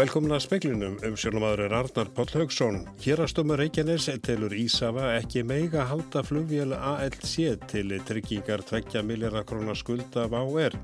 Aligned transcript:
Velkomin 0.00 0.32
að 0.32 0.44
speklinum 0.46 0.94
um 1.04 1.16
sjónumadur 1.18 1.60
er 1.66 1.74
Arnar 1.76 2.08
Páll 2.16 2.30
Haugsson. 2.32 2.78
Hérastömmur 3.04 3.58
Reykjanes 3.60 4.06
telur 4.24 4.54
Ísafa 4.56 5.10
ekki 5.18 5.42
meiga 5.44 5.82
halda 5.90 6.22
flugvél 6.24 6.72
ALC 6.72 7.34
til 7.68 7.92
tryggingar 8.08 8.64
2 8.70 9.02
miljardar 9.04 9.44
krónar 9.50 9.76
skulda 9.76 10.24
á 10.24 10.44
er. 10.62 10.78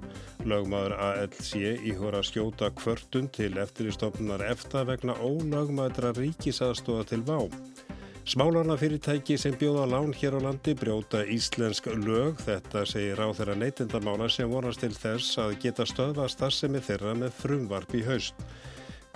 Lögmaður 0.45 0.99
ALC 1.07 1.49
íhver 1.57 2.19
að 2.19 2.27
skjóta 2.29 2.69
kvörtun 2.77 3.33
til 3.33 3.57
eftiristofnunar 3.57 4.45
eftir 4.51 4.85
vegna 4.85 5.17
ólögmaðra 5.17 6.13
ríkisaðstofa 6.21 7.09
til 7.09 7.25
VÁ. 7.25 7.41
Smálarnafyrirtæki 8.29 9.41
sem 9.41 9.57
bjóða 9.57 9.89
lán 9.97 10.13
hér 10.13 10.37
á 10.37 10.41
landi 10.51 10.77
brjóta 10.77 11.25
íslensk 11.25 11.89
lög. 12.05 12.37
Þetta 12.45 12.85
segir 12.85 13.25
á 13.25 13.33
þeirra 13.33 13.57
neytindamála 13.65 14.29
sem 14.29 14.51
vonast 14.51 14.85
til 14.85 14.93
þess 14.93 15.41
að 15.41 15.57
geta 15.65 15.89
stöðva 15.89 16.29
starfsemi 16.29 16.85
þeirra 16.85 17.17
með 17.17 17.39
frumvarp 17.41 17.97
í 17.97 18.05
haust. 18.05 18.37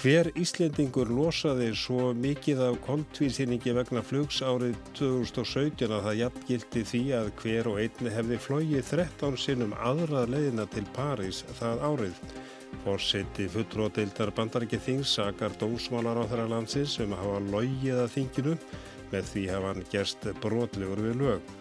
Hver 0.00 0.30
Íslendingur 0.40 1.10
losaði 1.12 1.74
svo 1.76 2.14
mikið 2.16 2.60
af 2.64 2.76
kontvísýningi 2.86 3.74
vegna 3.76 4.00
flugs 4.00 4.38
árið 4.40 4.78
2017 4.96 5.92
að 5.92 6.06
það 6.06 6.16
jafngildi 6.22 6.84
því 6.88 7.00
að 7.18 7.28
hver 7.42 7.68
og 7.68 7.76
einni 7.82 8.14
hefði 8.14 8.38
flóið 8.40 8.86
13 8.94 9.36
sinnum 9.42 9.74
aðra 9.76 10.22
leiðina 10.24 10.64
til 10.72 10.86
París 10.96 11.42
það 11.58 11.84
árið. 11.90 12.24
Fórseti 12.86 13.50
fullróteildar 13.52 14.32
bandarækið 14.40 14.86
þings 14.86 15.12
sakar 15.18 15.52
dósmálar 15.60 16.24
á 16.24 16.24
þeirra 16.32 16.48
landsins 16.54 16.96
um 17.04 17.12
að 17.12 17.24
hafa 17.26 17.44
logið 17.58 18.00
að 18.06 18.12
þinginu 18.16 18.58
með 19.12 19.30
því 19.34 19.46
hafa 19.52 19.74
hann 19.74 19.88
gerst 19.92 20.28
brotlegur 20.40 21.06
við 21.10 21.24
lög. 21.26 21.56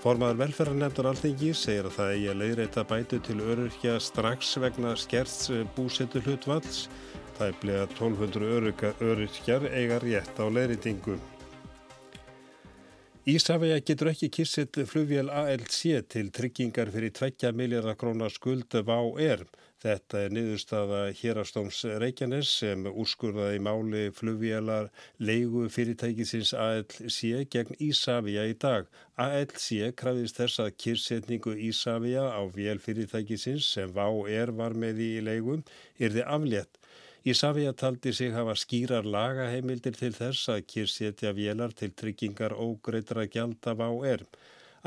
Formaður 0.00 0.40
velferðarnefndar 0.46 1.12
alþengi 1.12 1.52
segir 1.54 1.92
að 1.92 1.98
það 2.00 2.16
eigi 2.16 2.28
að 2.32 2.40
leiðreita 2.40 2.88
bætu 2.88 3.20
til 3.28 3.42
öryrkja 3.44 4.00
strax 4.02 4.56
vegna 4.64 4.96
skerts 4.98 5.50
búsetu 5.76 6.24
hlutvalls 6.24 6.86
Tæplega 7.42 7.86
1200 7.90 8.94
öryrkjar 9.02 9.64
eiga 9.74 9.96
rétt 9.98 10.36
á 10.38 10.46
leiritingu. 10.46 11.16
Ísafæja 13.26 13.80
getur 13.86 14.10
ekki 14.12 14.28
kissitt 14.36 14.78
flugvél 14.90 15.30
ALC 15.30 15.80
til 16.12 16.30
tryggingar 16.34 16.90
fyrir 16.94 17.10
2 17.18 17.50
miljardar 17.58 17.96
krónar 17.98 18.30
skuld 18.30 18.76
vá 18.86 18.98
er. 19.18 19.42
Þetta 19.82 20.20
er 20.24 20.34
niðurstaða 20.36 21.00
hérastóms 21.18 21.80
Reykjanes 22.02 22.50
sem 22.60 22.86
úrskurðaði 22.86 23.58
máli 23.66 24.04
flugvélar 24.14 24.90
leigu 25.18 25.64
fyrirtækisins 25.66 26.52
ALC 26.54 27.18
gegn 27.50 27.78
Ísafæja 27.88 28.46
í 28.52 28.54
dag. 28.66 28.86
ALC 29.18 29.90
krafðist 29.98 30.38
þess 30.38 30.62
að 30.62 30.76
kirsetningu 30.84 31.56
Ísafæja 31.70 32.28
á 32.30 32.42
vél 32.54 32.78
fyrirtækisins 32.78 33.72
sem 33.74 33.90
vá 33.90 34.06
er 34.30 34.54
var 34.54 34.78
með 34.78 35.02
í 35.08 35.10
leigum 35.26 35.66
yrði 35.98 36.22
aflétt. 36.38 36.81
Ísafja 37.22 37.70
taldi 37.78 38.10
sig 38.10 38.32
hafa 38.34 38.56
skýrar 38.58 39.06
lagaheimildir 39.06 39.94
til 39.94 40.10
þess 40.16 40.48
að 40.50 40.64
kyrsetja 40.72 41.30
vélar 41.36 41.70
til 41.78 41.92
tryggingar 41.94 42.50
ógreitra 42.64 43.28
gjaldaf 43.30 43.78
á 43.78 43.90
erm. 44.10 44.26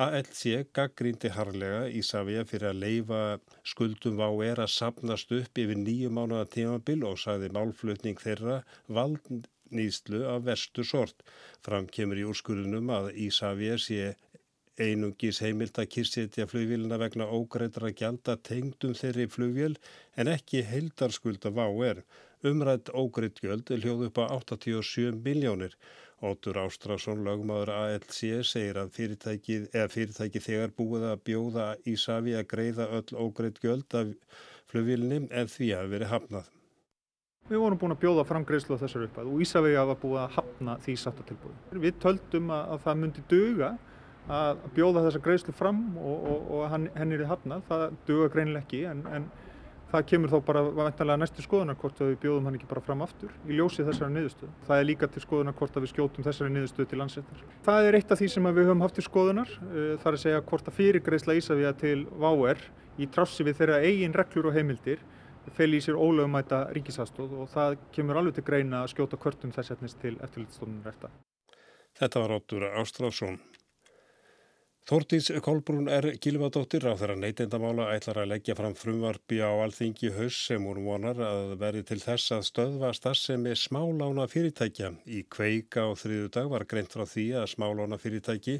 ALC 0.06 0.42
gaggrindi 0.76 1.32
harlega 1.32 1.86
Ísafja 2.02 2.44
fyrir 2.50 2.74
að 2.74 2.82
leifa 2.82 3.22
skuldum 3.64 4.20
á 4.20 4.28
er 4.50 4.60
að 4.66 4.74
sapnast 4.74 5.32
upp 5.32 5.64
yfir 5.64 5.80
nýju 5.80 6.12
mánuða 6.12 6.50
tímabil 6.58 7.08
og 7.08 7.22
sagði 7.24 7.54
málflutning 7.56 8.20
þeirra 8.20 8.58
valdnýslu 9.00 10.26
af 10.36 10.44
vestu 10.50 10.84
sort. 10.84 11.24
Fram 11.64 11.88
kemur 11.88 12.20
í 12.20 12.28
úrskurðunum 12.28 12.92
að 12.98 13.14
Ísafja 13.30 13.80
sé 13.80 14.12
einungis 14.82 15.40
heimilt 15.44 15.78
að 15.80 15.90
kyrsetja 15.96 16.46
flugvíluna 16.52 16.98
vegna 17.00 17.28
ógreitra 17.32 17.92
gjalda 17.96 18.36
tengdum 18.44 18.96
þeirri 18.98 19.28
flugvíl 19.32 19.76
en 20.20 20.32
ekki 20.32 20.64
heildarskulda 20.68 21.52
vá 21.56 21.68
er. 21.88 22.02
Umrætt 22.46 22.92
ógreitt 22.94 23.40
gjöld 23.42 23.72
er 23.72 23.80
hljóð 23.82 24.10
upp 24.10 24.20
á 24.22 24.26
87 24.38 25.22
miljónir. 25.26 25.78
Ótur 26.24 26.60
Ástrásson, 26.62 27.24
lögmaður 27.26 27.72
ALC, 27.76 28.20
segir 28.48 28.78
að 28.80 28.92
fyrirtæki, 28.96 29.58
fyrirtæki 29.72 30.42
þegar 30.44 30.76
búið 30.78 31.08
að 31.12 31.24
bjóða 31.30 31.70
Ísafi 31.88 32.36
að 32.38 32.50
greiða 32.54 32.90
öll 33.00 33.18
ógreitt 33.26 33.60
gjöld 33.64 33.98
af 34.00 34.14
flugvílinni 34.72 35.26
en 35.32 35.52
því 35.52 35.72
að 35.80 35.92
veri 35.96 36.12
hafnað. 36.12 36.52
Við 37.46 37.62
vorum 37.62 37.78
búin 37.78 37.94
að 37.94 38.00
bjóða 38.02 38.24
fram 38.26 38.46
greiðslu 38.48 38.74
á 38.74 38.82
þessar 38.82 39.04
uppæð 39.06 39.28
og 39.30 39.42
Ísafegi 39.46 39.76
hafa 39.78 39.98
búið 40.02 40.22
að 40.24 40.32
hafna 40.40 40.78
því 40.82 40.96
sattatilbúið. 40.98 41.60
Við 41.84 42.00
töldum 42.02 42.48
að 42.56 42.80
það 42.86 43.02
myndi 43.02 43.26
döga 43.30 43.68
að 44.32 44.62
bjóða 44.76 45.06
þessa 45.08 45.22
greiðslu 45.26 45.54
fram 45.56 45.82
og, 45.98 46.30
og, 46.32 46.54
og 46.58 46.70
henni 46.72 47.18
er 47.18 47.26
hafnað. 47.30 47.66
Það 47.70 47.84
döga 48.08 48.30
greinileg 48.34 48.64
ekki 48.66 48.86
en, 48.90 49.04
en 49.12 49.28
það 49.92 50.06
kemur 50.10 50.30
þá 50.34 50.38
bara 50.46 50.64
vantanlega 50.66 51.22
næstu 51.22 51.46
skoðunar 51.46 51.78
hvort 51.80 52.00
við 52.02 52.16
bjóðum 52.24 52.46
hann 52.50 52.58
ekki 52.58 52.70
bara 52.70 52.84
fram 52.84 53.04
aftur 53.06 53.34
í 53.46 53.58
ljósið 53.60 53.90
þessari 53.92 54.16
niðurstöð. 54.16 54.54
Það 54.68 54.82
er 54.82 54.88
líka 54.90 55.10
til 55.12 55.22
skoðunar 55.24 55.58
hvort 55.60 55.78
við 55.78 55.92
skjótum 55.94 56.26
þessari 56.26 56.54
niðurstöð 56.56 56.90
til 56.92 57.00
landsettar. 57.02 57.44
Það 57.66 57.90
er 57.90 58.00
eitt 58.00 58.12
af 58.12 58.22
því 58.22 58.28
sem 58.34 58.50
við 58.50 58.66
höfum 58.66 58.82
haft 58.86 58.96
til 59.00 59.06
skoðunar, 59.06 59.50
eh, 59.50 59.98
það 60.02 60.10
er 60.12 60.18
að 60.18 60.24
segja 60.24 60.46
hvort 60.50 60.68
að 60.68 60.78
fyrirgreisla 60.80 61.38
Ísafja 61.38 61.74
til 61.78 62.00
VÁR 62.10 62.60
í 62.98 63.10
trássi 63.12 63.46
við 63.46 63.62
þeirra 63.62 63.84
eigin 63.86 64.16
reglur 64.16 64.50
og 64.50 64.58
heimildir 64.58 65.00
fel 65.54 65.74
í 65.78 65.82
sér 65.84 66.00
ólögumæta 66.00 66.74
ríkisastóð 66.74 67.36
og 67.44 67.50
það 67.52 67.78
kemur 67.94 68.18
alveg 68.18 68.34
til 68.40 68.44
greina 68.48 68.82
að 68.82 68.96
skjóta 68.96 69.20
Þórtís 74.86 75.32
Kolbrún 75.42 75.88
er 75.90 76.06
Gilvadóttir 76.22 76.84
á 76.86 76.94
þeirra 76.94 77.16
neytendamála 77.18 77.88
ætlar 77.96 78.20
að 78.22 78.28
leggja 78.36 78.56
fram 78.60 78.76
frumvarfi 78.78 79.40
á 79.42 79.50
alþingi 79.50 80.12
haus 80.14 80.38
sem 80.46 80.68
hún 80.70 80.84
vonar 80.86 81.18
að 81.26 81.56
veri 81.64 81.82
til 81.90 81.98
þess 82.04 82.36
að 82.36 82.44
stöðva 82.52 82.92
starfsemi 82.94 83.56
smálána 83.58 84.28
fyrirtækja. 84.30 84.92
Í 85.10 85.24
kveika 85.26 85.88
á 85.90 85.98
þriðu 85.98 86.30
dag 86.38 86.52
var 86.54 86.68
greint 86.70 86.94
frá 86.94 87.02
því 87.10 87.26
að 87.40 87.50
smálána 87.56 87.98
fyrirtæki 88.04 88.60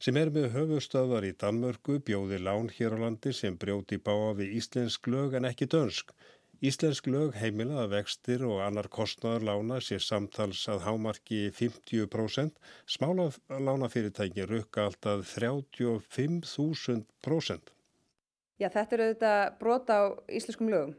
sem 0.00 0.16
er 0.16 0.32
með 0.32 0.48
höfustöðar 0.56 1.28
í 1.28 1.34
Danmörku 1.44 1.98
bjóði 2.08 2.40
lán 2.40 2.72
hér 2.72 2.96
á 2.96 2.98
landi 3.04 3.36
sem 3.36 3.60
brjóti 3.60 4.00
báa 4.00 4.32
við 4.40 4.56
íslensk 4.56 5.12
lög 5.12 5.36
en 5.36 5.50
ekki 5.52 5.68
dönsk. 5.76 6.16
Íslensk 6.64 7.04
lög 7.12 7.34
heimila 7.36 7.82
að 7.82 7.90
vextir 7.98 8.40
og 8.48 8.62
annar 8.64 8.86
kostnaður 8.88 9.42
lána 9.50 9.76
sé 9.84 9.98
samtals 10.00 10.62
að 10.72 10.86
hámarki 10.86 11.52
50%, 11.52 12.56
smála 12.88 13.28
lánafyrirtæki 13.52 14.40
rukka 14.48 14.88
alltaf 14.88 15.36
35.000%. 15.36 17.60
Já, 18.56 18.72
þetta 18.72 18.96
eru 18.96 19.04
auðvitað 19.04 19.60
brota 19.60 20.00
á 20.00 20.16
íslenskum 20.32 20.72
lögum 20.72 20.96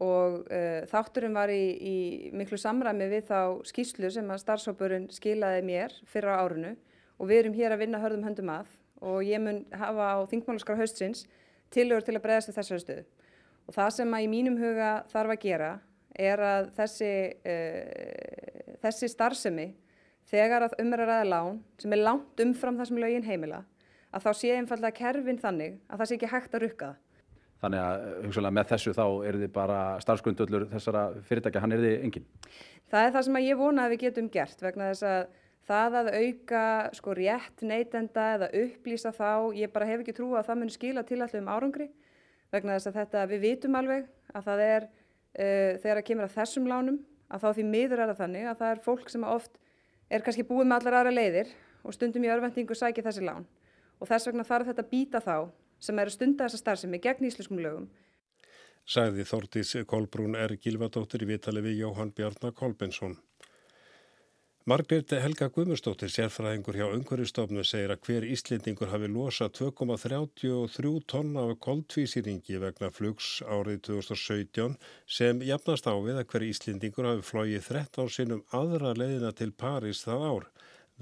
og 0.00 0.48
uh, 0.48 0.80
þátturinn 0.88 1.36
var 1.36 1.52
í, 1.52 1.76
í 1.76 2.32
miklu 2.32 2.56
samræmi 2.56 3.04
við 3.12 3.28
þá 3.28 3.60
skýslu 3.68 4.08
sem 4.14 4.24
að 4.32 4.40
starfsópurinn 4.46 5.12
skilaði 5.12 5.60
mér 5.68 5.92
fyrra 6.08 6.40
árunu 6.40 6.72
og 7.20 7.28
við 7.28 7.36
erum 7.42 7.52
hér 7.58 7.76
að 7.76 7.82
vinna 7.84 8.00
hörðum 8.00 8.24
höndum 8.30 8.48
að 8.54 8.64
og 9.04 9.20
ég 9.28 9.36
mun 9.44 9.60
hafa 9.76 10.16
á 10.16 10.24
þingmálaskar 10.32 10.80
haustsins 10.80 11.28
tilögur 11.68 12.00
til 12.06 12.16
að 12.16 12.24
bregðast 12.24 12.56
þessari 12.56 12.80
stöðu. 12.80 13.04
Og 13.70 13.76
það 13.76 13.90
sem 13.94 14.14
að 14.16 14.24
í 14.24 14.30
mínum 14.32 14.56
huga 14.58 14.90
þarf 15.12 15.36
að 15.36 15.44
gera 15.44 15.70
er 16.18 16.40
að 16.42 16.72
þessi, 16.74 17.10
uh, 17.46 18.72
þessi 18.82 19.10
starfsemi 19.12 19.68
þegar 20.26 20.66
að 20.66 20.74
umræðaða 20.82 21.28
lán 21.28 21.60
sem 21.78 21.94
er 21.94 22.02
langt 22.02 22.42
umfram 22.42 22.80
það 22.80 22.90
sem 22.90 22.98
lögin 23.04 23.28
heimila 23.28 23.60
að 24.10 24.26
þá 24.26 24.30
sé 24.40 24.50
einfallega 24.56 24.98
kerfin 24.98 25.38
þannig 25.38 25.78
að 25.86 26.02
það 26.02 26.10
sé 26.10 26.18
ekki 26.18 26.32
hægt 26.32 26.58
að 26.58 26.64
rukka 26.64 26.90
það. 26.90 26.98
Þannig 27.60 27.84
að 27.84 28.04
hugsalega 28.24 28.56
með 28.56 28.68
þessu 28.72 28.96
þá 28.96 29.04
er 29.28 29.38
þið 29.44 29.54
bara 29.54 29.78
starfsgrundöllur 30.02 30.66
þessara 30.72 31.04
fyrirtækja, 31.28 31.62
hann 31.62 31.76
er 31.76 31.82
þið 31.84 32.04
engin? 32.08 32.28
Það 32.90 33.06
er 33.06 33.14
það 33.14 33.26
sem 33.28 33.38
að 33.38 33.46
ég 33.46 33.60
vona 33.60 33.86
að 33.86 33.94
við 33.94 34.04
getum 34.08 34.30
gert 34.34 34.64
vegna 34.64 34.90
þess 34.90 35.06
að 35.06 35.20
það 35.70 35.98
að 36.00 36.12
auka 36.16 36.62
sko 36.98 37.14
rétt 37.14 37.62
neytenda 37.62 38.28
eða 38.34 38.48
upplýsa 38.64 39.12
þá, 39.14 39.30
ég 39.54 39.70
bara 39.70 39.90
hef 39.92 40.02
ekki 40.02 40.16
trú 40.16 40.32
að 40.34 40.48
það 40.48 40.62
muni 40.64 40.74
skila 40.74 41.04
til 41.06 41.20
allir 41.20 41.44
um 41.44 41.52
árangri 41.52 41.90
vegna 42.52 42.76
þess 42.76 42.90
að 42.90 42.98
þetta 43.00 43.24
við 43.30 43.44
vitum 43.46 43.78
alveg 43.78 44.10
að 44.34 44.46
það 44.48 44.64
er 44.66 44.86
uh, 44.86 45.72
þegar 45.80 46.00
það 46.00 46.06
kemur 46.10 46.28
að 46.28 46.36
þessum 46.36 46.68
lánum 46.70 47.00
að 47.30 47.44
þá 47.44 47.48
því 47.56 47.64
miður 47.70 48.02
er 48.02 48.12
það 48.12 48.22
þannig 48.24 48.50
að 48.50 48.60
það 48.60 48.74
er 48.74 48.84
fólk 48.84 49.10
sem 49.12 49.26
oft 49.26 49.58
er 50.10 50.26
kannski 50.26 50.46
búið 50.46 50.70
með 50.70 50.80
allar 50.80 50.98
aðra 51.00 51.14
leiðir 51.14 51.54
og 51.86 51.96
stundum 51.96 52.26
í 52.26 52.30
örvendingu 52.32 52.76
sækja 52.76 53.06
þessi 53.06 53.24
lán 53.24 53.46
og 54.00 54.08
þess 54.10 54.30
vegna 54.30 54.46
þarf 54.46 54.70
þetta 54.70 54.86
býta 54.90 55.22
þá 55.22 55.36
sem 55.80 55.98
eru 56.02 56.12
stunda 56.12 56.46
þessa 56.46 56.60
starfsemi 56.60 57.00
gegn 57.00 57.28
íslenskum 57.28 57.60
lögum. 57.62 57.88
Sæði 58.90 59.24
Þórtís 59.28 59.74
Kolbrún 59.88 60.36
er 60.36 60.56
gilvadóttir 60.60 61.24
í 61.24 61.30
vitali 61.30 61.62
við 61.64 61.84
Jóhann 61.84 62.12
Bjarnar 62.16 62.54
Kolbensson. 62.56 63.14
Margret 64.70 65.10
Helga 65.18 65.48
Guðmurstóttir, 65.50 66.12
sérfræðingur 66.14 66.76
hjá 66.78 66.84
Ungveristofnu, 66.94 67.64
segir 67.66 67.90
að 67.90 68.04
hver 68.06 68.24
Íslendingur 68.30 68.92
hafi 68.92 69.08
losað 69.10 69.56
2,33 69.56 70.92
tonna 71.10 71.42
af 71.48 71.56
koldvísýringi 71.64 72.60
vegna 72.62 72.90
flugs 72.94 73.30
árið 73.50 73.80
2017 73.88 74.76
sem 75.10 75.40
jafnast 75.48 75.88
á 75.90 75.94
við 76.04 76.20
að 76.20 76.28
hver 76.30 76.44
Íslendingur 76.46 77.08
hafi 77.08 77.26
flóið 77.26 77.66
13 77.66 78.12
sinnum 78.14 78.44
aðra 78.60 78.92
leiðina 78.94 79.32
til 79.40 79.50
París 79.64 80.04
það 80.06 80.26
ár. 80.28 80.46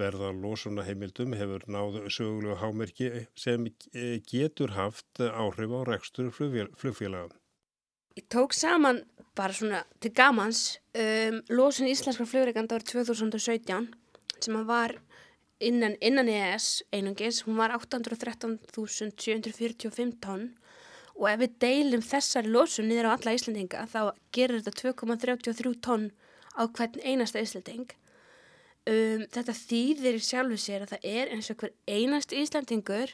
Verða 0.00 0.30
losuna 0.38 0.86
heimildum 0.88 1.36
hefur 1.36 1.68
náðu 1.68 2.06
sögulegu 2.08 2.56
hámerki 2.62 3.10
sem 3.36 3.68
getur 4.32 4.72
haft 4.78 5.20
áhrif 5.28 5.76
á 5.76 5.80
rekstur 5.92 6.32
flugfélagum. 6.32 7.36
Ég 8.18 8.26
tók 8.26 8.50
saman 8.52 9.04
bara 9.38 9.52
svona 9.54 9.86
til 10.02 10.10
gamans 10.10 10.82
um, 10.98 11.38
losun 11.54 11.86
íslenskar 11.86 12.26
flugreikanda 12.26 12.74
árið 12.74 12.90
2017 12.96 13.94
sem 14.42 14.56
var 14.66 14.98
innan, 15.62 15.94
innan 16.02 16.26
EES 16.32 16.82
einungis, 16.90 17.46
hún 17.46 17.54
var 17.60 17.70
813.745 17.76 20.18
tonn 20.24 20.58
og 21.14 21.30
ef 21.30 21.38
við 21.44 21.52
deilum 21.62 22.02
þessari 22.02 22.50
losun 22.50 22.90
niður 22.90 23.06
á 23.06 23.14
alla 23.14 23.36
Íslandinga 23.38 23.86
þá 23.92 24.02
gerir 24.34 24.66
þetta 24.66 24.90
2,33 24.98 25.78
tonn 25.86 26.10
á 26.58 26.66
hvern 26.66 26.98
einasta 27.06 27.38
Íslanding. 27.44 27.86
Um, 28.88 29.20
þetta 29.30 29.60
þýðir 29.62 30.14
í 30.18 30.26
sjálfu 30.26 30.58
sér 30.58 30.82
að 30.82 30.90
það 30.96 31.02
er 31.14 31.26
eins 31.36 31.50
og 31.54 31.58
hver 31.62 31.72
einast 31.86 32.34
Íslandingur 32.34 33.08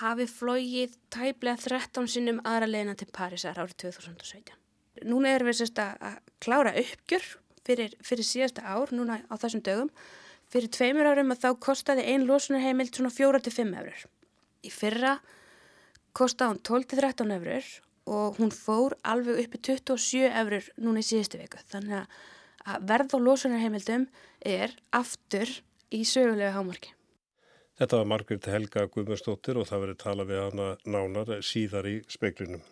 hafi 0.00 0.26
flógið 0.30 0.96
tæplega 1.12 1.60
13 1.60 2.08
sinnum 2.10 2.40
aðra 2.46 2.68
leina 2.70 2.94
til 2.98 3.08
Parísar 3.12 3.58
árið 3.60 3.76
2017. 3.84 4.54
Núna 5.10 5.34
erum 5.34 5.50
við 5.50 5.60
sérst 5.60 5.80
að 5.82 6.20
klára 6.44 6.74
uppgjör 6.80 7.24
fyrir, 7.66 7.96
fyrir 8.04 8.26
síðasta 8.26 8.64
ár, 8.64 8.92
núna 8.94 9.20
á 9.26 9.34
þessum 9.40 9.64
dögum. 9.64 9.90
Fyrir 10.52 10.70
tveimur 10.70 11.08
árum 11.08 11.32
að 11.34 11.42
þá 11.44 11.48
kostaði 11.66 12.04
ein 12.12 12.26
losunarheimild 12.28 12.94
svona 12.94 13.10
4-5 13.12 13.74
eurur. 13.80 14.04
Í 14.64 14.70
fyrra 14.72 15.16
kostaði 16.14 16.54
hún 16.54 16.62
12-13 16.68 17.34
eurur 17.38 17.70
og 18.14 18.38
hún 18.38 18.52
fór 18.54 18.94
alveg 19.02 19.46
uppi 19.46 19.60
27 19.72 20.28
eurur 20.28 20.68
núna 20.76 21.00
í 21.00 21.08
síðustu 21.08 21.40
viku. 21.40 21.60
Þannig 21.72 22.04
að 22.64 22.84
verð 22.88 23.16
og 23.18 23.24
losunarheimildum 23.28 24.06
er 24.44 24.76
aftur 24.94 25.50
í 25.92 26.04
sögulega 26.08 26.54
hámarki. 26.56 26.94
Þetta 27.74 27.98
var 27.98 28.06
Margrit 28.06 28.46
Helga 28.46 28.86
Guðmundsdóttir 28.86 29.58
og 29.58 29.66
það 29.66 29.84
verið 29.84 30.00
tala 30.04 30.24
við 30.28 30.42
hana 30.44 30.70
nánar 30.86 31.36
síðar 31.42 31.88
í 31.90 31.96
speiklinum. 32.06 32.62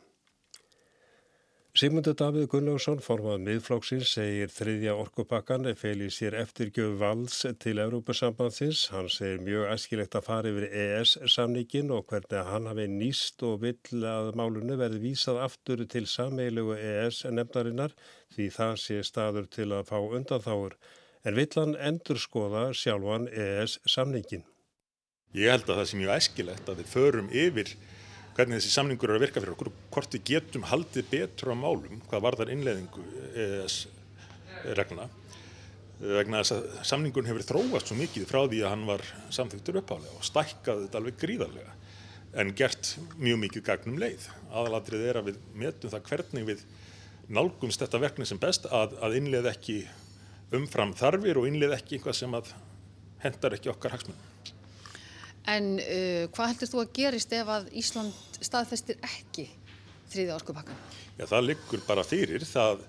Sigmundur 1.72 2.12
Davíð 2.20 2.50
Gunnlaugsson, 2.52 2.98
formað 3.00 3.38
miðflóksins, 3.46 4.10
segir 4.12 4.50
þriðja 4.52 4.92
orkupakkan 5.00 5.70
fel 5.80 6.04
í 6.04 6.10
sér 6.12 6.36
eftirgjöf 6.36 6.98
vals 7.00 7.38
til 7.64 7.80
Európa-sambandsins. 7.80 8.82
Hann 8.92 9.08
segir 9.08 9.40
mjög 9.40 9.72
æskilegt 9.72 10.18
að 10.20 10.26
fara 10.26 10.52
yfir 10.52 10.68
ES-samningin 10.68 11.90
og 11.96 12.04
hvernig 12.12 12.44
hann 12.52 12.68
hafi 12.68 12.86
nýst 12.92 13.42
og 13.48 13.62
vill 13.64 14.04
að 14.04 14.30
málunni 14.36 14.76
verði 14.76 15.00
vísað 15.08 15.40
aftur 15.48 15.86
til 15.96 16.04
sameilugu 16.04 16.76
ES-nefnarinnar 16.76 17.96
því 18.36 18.52
það 18.60 18.78
sé 18.84 19.02
staður 19.08 19.48
til 19.56 19.70
að 19.72 19.88
fá 19.88 19.96
undanþáur. 19.98 20.76
En 21.24 21.40
vill 21.40 21.52
hann 21.56 21.78
endur 21.90 22.20
skoða 22.20 22.68
sjálfan 22.76 23.30
ES-samningin. 23.32 24.44
Ég 25.32 25.48
held 25.48 25.64
að 25.64 25.78
það 25.80 25.88
sé 25.88 25.98
mjög 26.00 26.14
æskilegt 26.18 26.68
að 26.68 26.80
við 26.82 26.92
förum 26.92 27.28
yfir 27.32 27.72
hvernig 28.36 28.58
þessi 28.58 28.72
samningur 28.72 29.10
eru 29.10 29.20
að 29.20 29.24
virka 29.26 29.40
fyrir 29.40 29.54
okkur 29.54 29.70
hvort 29.92 30.14
við 30.16 30.24
getum 30.28 30.66
haldið 30.68 31.08
betur 31.12 31.52
á 31.52 31.56
málum 31.56 32.00
hvað 32.08 32.24
var 32.26 32.36
þar 32.40 32.52
innleðingu 32.52 33.04
EES 33.32 33.76
regna 34.76 35.08
vegna 36.02 36.42
þess 36.42 36.56
að 36.56 36.66
samningun 36.88 37.28
hefur 37.28 37.46
þróast 37.48 37.88
svo 37.88 37.96
mikið 37.96 38.26
frá 38.28 38.40
því 38.42 38.60
að 38.64 38.72
hann 38.74 38.84
var 38.88 39.04
samþygtur 39.32 39.78
upphálega 39.80 40.18
og 40.18 40.26
stækkaði 40.26 40.86
þetta 40.86 41.00
alveg 41.00 41.20
gríðarlega 41.22 41.76
en 42.42 42.52
gert 42.56 42.94
mjög 43.20 43.38
mikið 43.42 43.64
gagnum 43.66 44.00
leið. 44.00 44.24
Aðalatrið 44.50 45.04
er 45.10 45.20
að 45.20 45.30
við 45.30 45.40
metum 45.62 45.92
það 45.92 46.06
hvernig 46.08 46.46
við 46.48 46.64
nálgumst 47.32 47.84
þetta 47.84 48.00
verkni 48.02 48.28
sem 48.28 48.40
best 48.40 48.66
að, 48.72 48.96
að 49.04 49.18
innleð 49.20 49.48
ekki 49.52 49.78
umfram 50.56 50.96
þarfir 50.96 51.40
og 51.40 51.48
innleð 51.48 51.76
ekki 51.76 51.98
einhvað 52.00 52.18
sem 52.18 52.36
að 52.36 52.52
hendar 53.22 53.56
ekki 53.56 53.70
okkar 53.72 53.94
hagsmunum 53.94 54.31
En 55.50 55.74
uh, 55.82 56.28
hvað 56.34 56.52
heldur 56.52 56.70
þú 56.70 56.82
að 56.84 56.94
gerist 56.98 57.32
ef 57.34 57.50
að 57.50 57.68
Ísland 57.80 58.40
staðfestir 58.42 59.00
ekki 59.02 59.48
þriði 60.12 60.34
orkupakkan? 60.36 60.82
Já, 61.18 61.26
það 61.26 61.46
liggur 61.48 61.82
bara 61.88 62.04
fyrir. 62.06 62.44
Það 62.46 62.84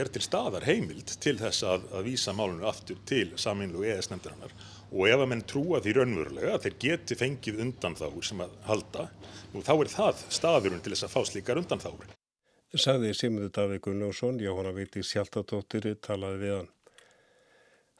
er 0.00 0.08
til 0.12 0.22
staðar 0.24 0.64
heimild 0.64 1.10
til 1.20 1.36
þess 1.40 1.64
að, 1.68 1.84
að 1.92 2.06
vísa 2.08 2.32
málunum 2.36 2.68
aftur 2.70 3.00
til 3.08 3.26
saminlu 3.40 3.84
EES-nefndarinnar 3.84 4.54
og 4.90 5.04
ef 5.06 5.20
að 5.20 5.28
menn 5.30 5.44
trúa 5.46 5.82
því 5.84 5.94
raunverulega 5.98 6.54
að 6.56 6.64
þeir 6.64 6.76
geti 6.84 7.18
fengið 7.20 7.60
undanþáur 7.66 8.26
sem 8.26 8.40
að 8.42 8.56
halda 8.66 9.06
og 9.52 9.66
þá 9.66 9.72
er 9.74 9.92
það 9.92 10.24
staðurinn 10.38 10.82
til 10.82 10.94
þess 10.94 11.06
að 11.06 11.14
fá 11.14 11.20
slíkar 11.28 11.60
undanþáur. 11.60 12.08
Sagði 12.70 13.12
Simður 13.18 13.50
Davík 13.54 13.84
Gunnljósson, 13.84 14.40
Jóhanna 14.42 14.72
Víti 14.74 15.02
Sjáltadóttir 15.02 15.90
talaði 16.02 16.42
við 16.44 16.56
hann. 16.56 16.68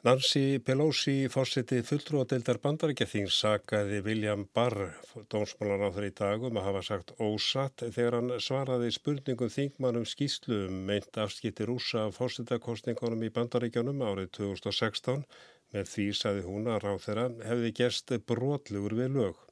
Nancy 0.01 0.57
Pelosi, 0.65 1.27
fórseti 1.29 1.77
fulltrúadeildar 1.85 2.57
bandarækjaþings, 2.63 3.35
sagaði 3.43 3.99
William 4.01 4.47
Barr, 4.49 4.95
dómsmálan 5.29 5.83
á 5.85 5.93
þeirri 5.93 6.09
dagum, 6.17 6.57
að 6.57 6.65
hafa 6.65 6.81
sagt 6.87 7.13
ósatt 7.21 7.83
þegar 7.83 8.17
hann 8.17 8.33
svaraði 8.41 8.89
spurningum 8.95 9.53
þingmannum 9.53 10.07
skýslu 10.09 10.63
um 10.71 10.79
meint 10.89 11.21
afskipti 11.21 11.69
rúsa 11.69 12.07
af 12.07 12.17
fórsetakostningunum 12.17 13.27
í 13.27 13.29
bandarækjanum 13.35 14.01
árið 14.07 14.33
2016. 14.39 15.21
Með 15.77 15.93
því 15.93 16.07
saði 16.23 16.47
hún 16.49 16.73
að 16.73 16.81
ráð 16.87 16.99
þeirra 17.05 17.29
hefði 17.51 17.73
gerst 17.83 18.17
brotlugur 18.25 18.97
við 19.03 19.17
lög. 19.19 19.50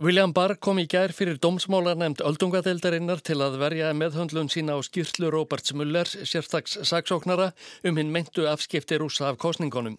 William 0.00 0.32
Barr 0.32 0.54
kom 0.56 0.78
í 0.80 0.86
gær 0.88 1.12
fyrir 1.12 1.36
dómsmálar 1.36 1.98
nefnd 2.00 2.22
öldungadeildarinnar 2.24 3.20
til 3.20 3.36
að 3.44 3.58
verja 3.60 3.90
meðhöndlun 3.92 4.48
sína 4.48 4.72
á 4.72 4.80
skýrslu 4.80 5.28
Roberts 5.30 5.74
Mullers, 5.76 6.14
sérstaks 6.24 6.78
saksóknara, 6.88 7.50
um 7.84 7.98
hinn 8.00 8.08
meintu 8.08 8.46
afskipti 8.48 8.96
rúsa 8.96 9.28
af 9.28 9.36
kostningunum. 9.36 9.98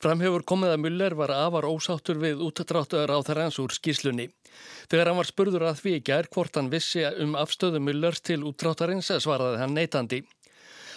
Framhefur 0.00 0.46
komið 0.48 0.72
að 0.72 0.80
Muller 0.80 1.16
var 1.18 1.34
afar 1.34 1.68
ósáttur 1.68 2.16
við 2.22 2.40
úttráttuður 2.46 3.12
á 3.12 3.18
þærans 3.20 3.58
úr 3.60 3.74
skýrslunni. 3.76 4.30
Þegar 4.88 5.10
hann 5.10 5.20
var 5.20 5.28
spurður 5.28 5.66
að 5.68 5.82
því 5.82 5.92
í 5.98 6.04
gær 6.08 6.28
hvort 6.32 6.56
hann 6.56 6.70
vissi 6.72 7.04
um 7.04 7.36
afstöðu 7.36 7.82
Mullers 7.84 8.24
til 8.24 8.40
úttráttarins 8.48 9.12
svaraði 9.12 9.60
hann 9.60 9.76
neitandi. 9.76 10.22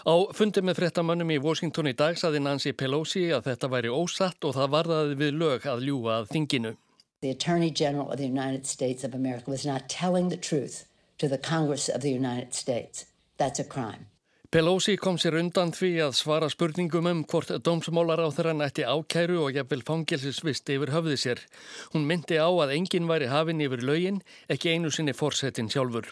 Á 0.08 0.16
fundi 0.32 0.64
með 0.64 0.80
frettamönnum 0.80 1.36
í 1.36 1.42
Washington 1.44 1.92
í 1.92 1.94
dag 2.00 2.16
saði 2.16 2.40
Nancy 2.40 2.72
Pelosi 2.72 3.28
að 3.36 3.52
þetta 3.52 3.74
væri 3.76 3.92
ósatt 3.92 4.48
og 4.48 4.56
það 4.56 4.72
varðaði 4.78 5.20
við 5.20 5.36
lög 5.36 5.68
að 5.68 5.84
ljúa 5.90 6.22
að 6.22 6.32
þinginu. 6.32 6.74
The 7.22 7.30
Attorney 7.30 7.70
General 7.70 8.10
of 8.10 8.18
the 8.18 8.26
United 8.26 8.66
States 8.66 9.04
of 9.04 9.14
America 9.14 9.52
was 9.52 9.64
not 9.64 9.88
telling 9.88 10.30
the 10.30 10.38
truth 10.38 10.86
to 11.20 11.28
the 11.28 11.38
Congress 11.38 11.88
of 11.88 12.02
the 12.02 12.10
United 12.10 12.56
States. 12.56 13.06
That's 13.38 13.60
a 13.60 13.64
crime. 13.64 14.08
Pelosi 14.52 14.98
kom 14.98 15.20
sér 15.22 15.38
undan 15.38 15.70
því 15.72 15.92
að 16.04 16.16
svara 16.18 16.50
spurningum 16.50 17.06
um 17.08 17.22
hvort 17.24 17.54
dómsmólar 17.64 18.20
á 18.26 18.28
þeirra 18.34 18.56
nætti 18.58 18.84
ákæru 18.84 19.38
og 19.46 19.54
jafnvel 19.56 19.84
fangilsisvist 19.86 20.72
yfir 20.74 20.92
höfði 20.92 21.18
sér. 21.22 21.44
Hún 21.94 22.08
myndi 22.10 22.42
á 22.42 22.50
að 22.50 22.74
enginn 22.74 23.08
væri 23.08 23.30
hafinn 23.30 23.62
yfir 23.64 23.86
lögin, 23.86 24.18
ekki 24.50 24.74
einu 24.74 24.90
sinni 24.90 25.14
fórsetin 25.14 25.70
sjálfur. 25.70 26.10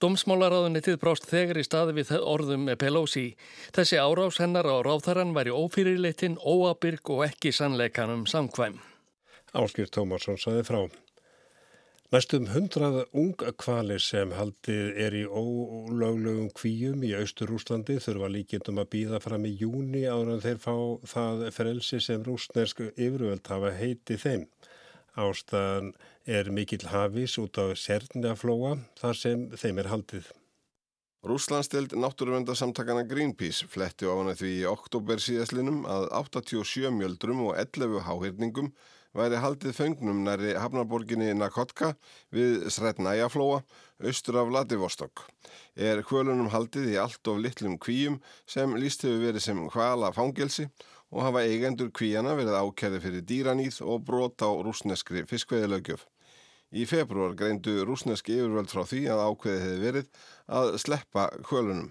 Dómsmálaráðunitið 0.00 0.96
brást 1.04 1.28
þegar 1.28 1.60
í 1.60 1.66
staði 1.68 1.98
við 2.00 2.14
orðum 2.18 2.64
með 2.70 2.80
Pelosi. 2.86 3.26
Þessi 3.76 4.00
árás 4.00 4.40
hennar 4.40 4.64
á 4.64 4.80
ráðarann 4.80 5.36
væri 5.36 5.52
ófyrirleitin, 5.52 6.40
óabyrg 6.40 7.12
og 7.12 7.28
ekki 7.28 7.52
sannleikanum 7.52 8.24
samkvæm. 8.26 8.80
Áskýr 9.52 9.90
Tómarsson 9.92 10.38
saði 10.40 10.62
frá. 10.64 10.78
Næstum 12.12 12.50
hundrað 12.52 12.98
ungkvalir 13.16 14.00
sem 14.04 14.32
haldið 14.36 14.98
er 15.00 15.14
í 15.16 15.22
ólöglegum 15.24 16.50
kvíum 16.56 17.04
í 17.08 17.14
Austur-Rúslandi 17.16 17.96
þurfa 18.04 18.28
líkindum 18.32 18.80
að 18.82 18.90
býða 18.94 19.20
fram 19.24 19.46
í 19.48 19.52
júni 19.60 20.02
ára 20.04 20.36
þeir 20.40 20.60
fá 20.60 20.74
það 21.08 21.46
frelsi 21.56 22.00
sem 22.04 22.24
rúsnersku 22.26 22.90
yfirvöld 22.92 23.48
hafa 23.48 23.72
heiti 23.78 24.20
þeim. 24.20 24.44
Ástæðan 25.16 25.92
er 26.36 26.52
mikill 26.52 26.84
hafís 26.92 27.36
út 27.40 27.56
á 27.60 27.72
Sernjaflóa 27.76 28.78
þar 29.00 29.20
sem 29.24 29.48
þeim 29.56 29.80
er 29.80 29.92
haldið. 29.92 30.30
Rúslandstild 31.28 31.92
náttúruvendarsamtakana 31.96 33.04
Greenpeace 33.08 33.68
fletti 33.72 34.08
á 34.08 34.12
hana 34.12 34.32
því 34.36 34.56
í 34.62 34.64
oktober 34.68 35.20
síðaslinum 35.22 35.84
að 35.88 36.08
87 36.18 36.92
mjöldrum 36.96 37.44
og 37.46 37.56
11 37.56 38.04
háhyrningum 38.08 38.72
væri 39.16 39.40
haldið 39.42 39.74
fengnum 39.76 40.22
næri 40.24 40.54
hafnaborginni 40.56 41.32
Nakotka 41.36 41.92
við 42.32 42.68
Srednæjaflóa, 42.72 43.60
austur 44.02 44.38
af 44.40 44.48
Vladivostok. 44.48 45.26
Er 45.76 46.02
hvölunum 46.06 46.50
haldið 46.52 46.94
í 46.94 46.98
allt 47.00 47.28
of 47.28 47.40
litlum 47.44 47.78
kvíum 47.82 48.20
sem 48.48 48.72
líst 48.76 49.04
hefur 49.04 49.20
verið 49.26 49.46
sem 49.46 49.62
hvala 49.74 50.12
fangelsi 50.16 50.68
og 51.12 51.26
hafa 51.26 51.44
eigendur 51.44 51.92
kvíjana 51.92 52.32
verið 52.38 52.56
ákjæði 52.56 53.02
fyrir 53.04 53.26
dýranýð 53.28 53.82
og 53.84 54.04
brot 54.08 54.40
á 54.40 54.48
rúsneskri 54.48 55.26
fiskveðilögjöf. 55.28 56.06
Í 56.72 56.86
februar 56.88 57.34
greindu 57.36 57.82
rúsneski 57.84 58.38
yfirvöld 58.38 58.72
frá 58.72 58.86
því 58.88 59.02
að 59.12 59.26
ákveði 59.28 59.64
hefði 59.66 59.82
verið 59.82 60.22
að 60.48 60.70
sleppa 60.80 61.26
hvölunum. 61.50 61.90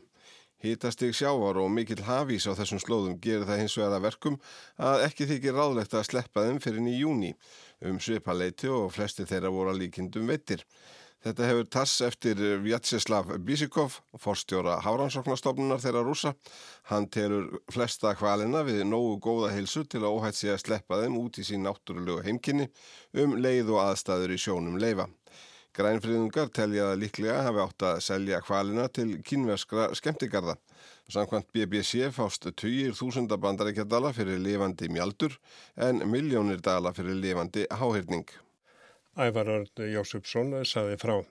Hítastig 0.61 1.15
sjávar 1.17 1.57
og 1.57 1.71
mikill 1.73 2.03
hafís 2.05 2.45
á 2.45 2.53
þessum 2.53 2.81
slóðum 2.83 3.19
gerir 3.21 3.47
það 3.49 3.63
hins 3.63 3.75
vegar 3.79 3.95
að 3.97 4.03
verkum 4.05 4.35
að 4.77 5.05
ekki 5.07 5.25
þykir 5.31 5.55
ráðlegt 5.57 5.95
að 5.97 6.07
sleppa 6.11 6.43
þeim 6.45 6.59
fyrir 6.61 6.89
í 6.91 6.97
júni 6.99 7.31
um 7.89 7.97
svipaleiti 7.97 8.69
og 8.69 8.91
flesti 8.93 9.25
þeirra 9.25 9.49
voru 9.49 9.73
að 9.73 9.81
líkindum 9.81 10.29
veitir. 10.29 10.61
Þetta 11.21 11.47
hefur 11.49 11.67
tass 11.69 12.01
eftir 12.01 12.39
Vjatsislav 12.63 13.27
Bisikov, 13.45 13.99
forstjóra 14.17 14.79
Háransóknarstofnunar 14.81 15.81
þeirra 15.81 16.01
rúsa. 16.05 16.31
Hann 16.89 17.05
telur 17.13 17.59
flesta 17.69 18.15
hvalina 18.17 18.63
við 18.65 18.81
nógu 18.89 19.19
góða 19.21 19.51
heilsu 19.53 19.83
til 19.85 20.01
að 20.01 20.15
óhætt 20.17 20.39
sé 20.39 20.49
að 20.53 20.63
sleppa 20.63 20.97
þeim 21.03 21.19
út 21.21 21.37
í 21.37 21.45
sín 21.45 21.65
náttúrulegu 21.65 22.25
heimkynni 22.25 22.71
um 23.21 23.37
leið 23.37 23.69
og 23.75 23.83
aðstæður 23.83 24.33
í 24.33 24.39
sjónum 24.41 24.81
leifa. 24.81 25.05
Grænfriðungar 25.77 26.49
telja 26.51 26.89
að 26.91 27.01
líklega 27.05 27.43
hafi 27.45 27.61
átt 27.63 27.83
að 27.87 27.99
selja 28.03 28.41
hvalina 28.43 28.89
til 28.91 29.13
kínveskra 29.23 29.85
skemmtigarða. 29.95 30.57
Samkvæmt 31.11 31.47
BBC 31.55 32.09
fást 32.15 32.47
tugir 32.59 32.91
þúsunda 32.95 33.37
bandarækjadala 33.39 34.11
fyrir 34.15 34.39
lifandi 34.43 34.89
mjaldur 34.91 35.37
en 35.87 36.03
miljónir 36.11 36.59
dala 36.63 36.91
fyrir 36.95 37.15
lifandi 37.23 37.65
háhyrning. 37.71 38.27
Ævar 39.15 39.53
Örn 39.55 39.87
Jósupsson 39.95 40.53
saði 40.67 40.99
frá. 40.99 41.21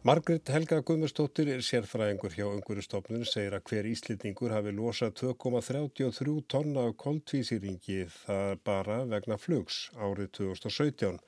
Margrit 0.00 0.48
Helga 0.48 0.78
Guðmustóttir 0.80 1.50
er 1.52 1.60
sérfræðingur 1.60 2.32
hjá 2.32 2.46
Unguristofnun 2.46 3.26
segir 3.28 3.52
að 3.52 3.66
hver 3.68 3.88
íslendingur 3.90 4.54
hafi 4.54 4.70
losað 4.72 5.10
2,33 5.20 6.36
tonna 6.48 6.86
af 6.88 6.94
koltvísýringi 7.02 8.06
það 8.14 8.54
bara 8.64 8.96
vegna 9.10 9.36
flugs 9.36 9.82
árið 10.00 10.30
2017. 10.38 11.18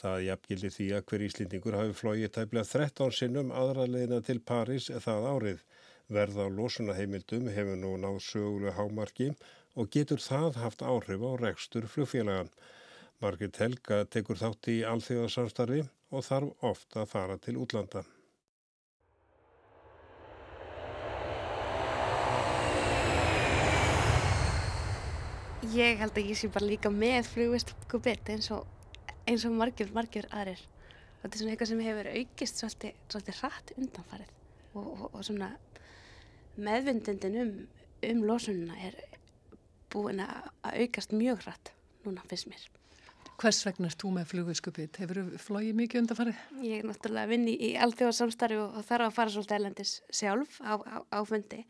Það 0.00 0.24
jafngildi 0.26 0.70
því 0.76 0.86
að 0.96 1.04
hver 1.10 1.24
íslendingur 1.26 1.76
hafi 1.76 1.98
flóið 1.98 2.32
tæplega 2.38 2.70
13 2.70 3.12
sinnum 3.18 3.52
aðralegina 3.52 4.22
til 4.24 4.38
París 4.40 4.88
það 4.88 5.28
árið. 5.34 5.60
Verð 6.08 6.40
á 6.40 6.46
losunaheimildum 6.56 7.52
hefur 7.52 7.78
nú 7.84 7.92
náð 8.00 8.18
söguleg 8.30 8.80
hámarki 8.80 9.28
og 9.76 9.92
getur 9.92 10.24
það 10.24 10.56
haft 10.62 10.80
áhrif 10.80 11.20
á 11.20 11.32
rekstur 11.44 11.84
flugfélagan. 11.84 12.48
Margrit 13.20 13.60
Helga 13.60 14.06
tekur 14.08 14.40
þátt 14.40 14.72
í 14.72 14.80
alþjóðasamstarfi 14.88 15.84
og 16.16 16.28
þarf 16.32 16.68
ofta 16.72 17.04
að 17.04 17.12
fara 17.12 17.36
til 17.36 17.60
útlanda. 17.60 18.06
Ég 25.72 25.96
held 26.02 26.18
að 26.18 26.26
ég 26.28 26.36
sé 26.36 26.48
bara 26.52 26.66
líka 26.68 26.90
með 26.92 27.30
flugvistkubitt 27.32 28.28
eins 28.28 28.50
og, 28.52 28.66
eins 29.24 29.44
og 29.48 29.54
margir, 29.56 29.88
margir 29.94 30.26
aðrir. 30.28 30.60
Þetta 31.22 31.30
er 31.30 31.38
svona 31.40 31.52
eitthvað 31.54 31.70
sem 31.70 31.82
hefur 31.86 32.08
aukist 32.12 32.58
svolítið, 32.60 32.98
svolítið 33.14 33.38
hratt 33.38 33.72
undanfarið 33.78 34.34
og, 34.74 34.90
og, 34.90 35.06
og 35.06 35.22
svona 35.24 35.48
meðvindindin 36.60 37.38
um, 37.40 37.54
um 38.10 38.20
losununa 38.28 38.76
er 38.84 38.98
búin 39.94 40.20
að 40.24 40.50
aukast 40.74 41.14
mjög 41.16 41.46
hratt 41.46 41.72
núna 42.04 42.26
fyrst 42.28 42.50
mér. 42.50 42.66
Hvers 43.40 43.62
vegna 43.64 43.88
er 43.88 43.96
þú 44.02 44.10
með 44.18 44.28
flugvistkubitt? 44.34 45.00
Hefur 45.00 45.22
þú 45.22 45.40
flóið 45.40 45.78
mikið 45.78 46.02
undanfarið? 46.02 46.42
Ég 46.66 46.82
er 46.82 46.90
náttúrulega 46.90 47.30
að 47.30 47.32
vinni 47.32 47.56
í 47.56 47.72
allþjóðarsamstarfi 47.86 48.60
og 48.66 48.76
þarf 48.90 49.08
að 49.08 49.16
fara 49.16 49.34
svolítið 49.38 49.56
elendis 49.56 49.94
sjálf 50.12 50.60
á, 50.60 50.76
á, 50.76 50.96
á 51.00 51.20
fundi 51.24 51.62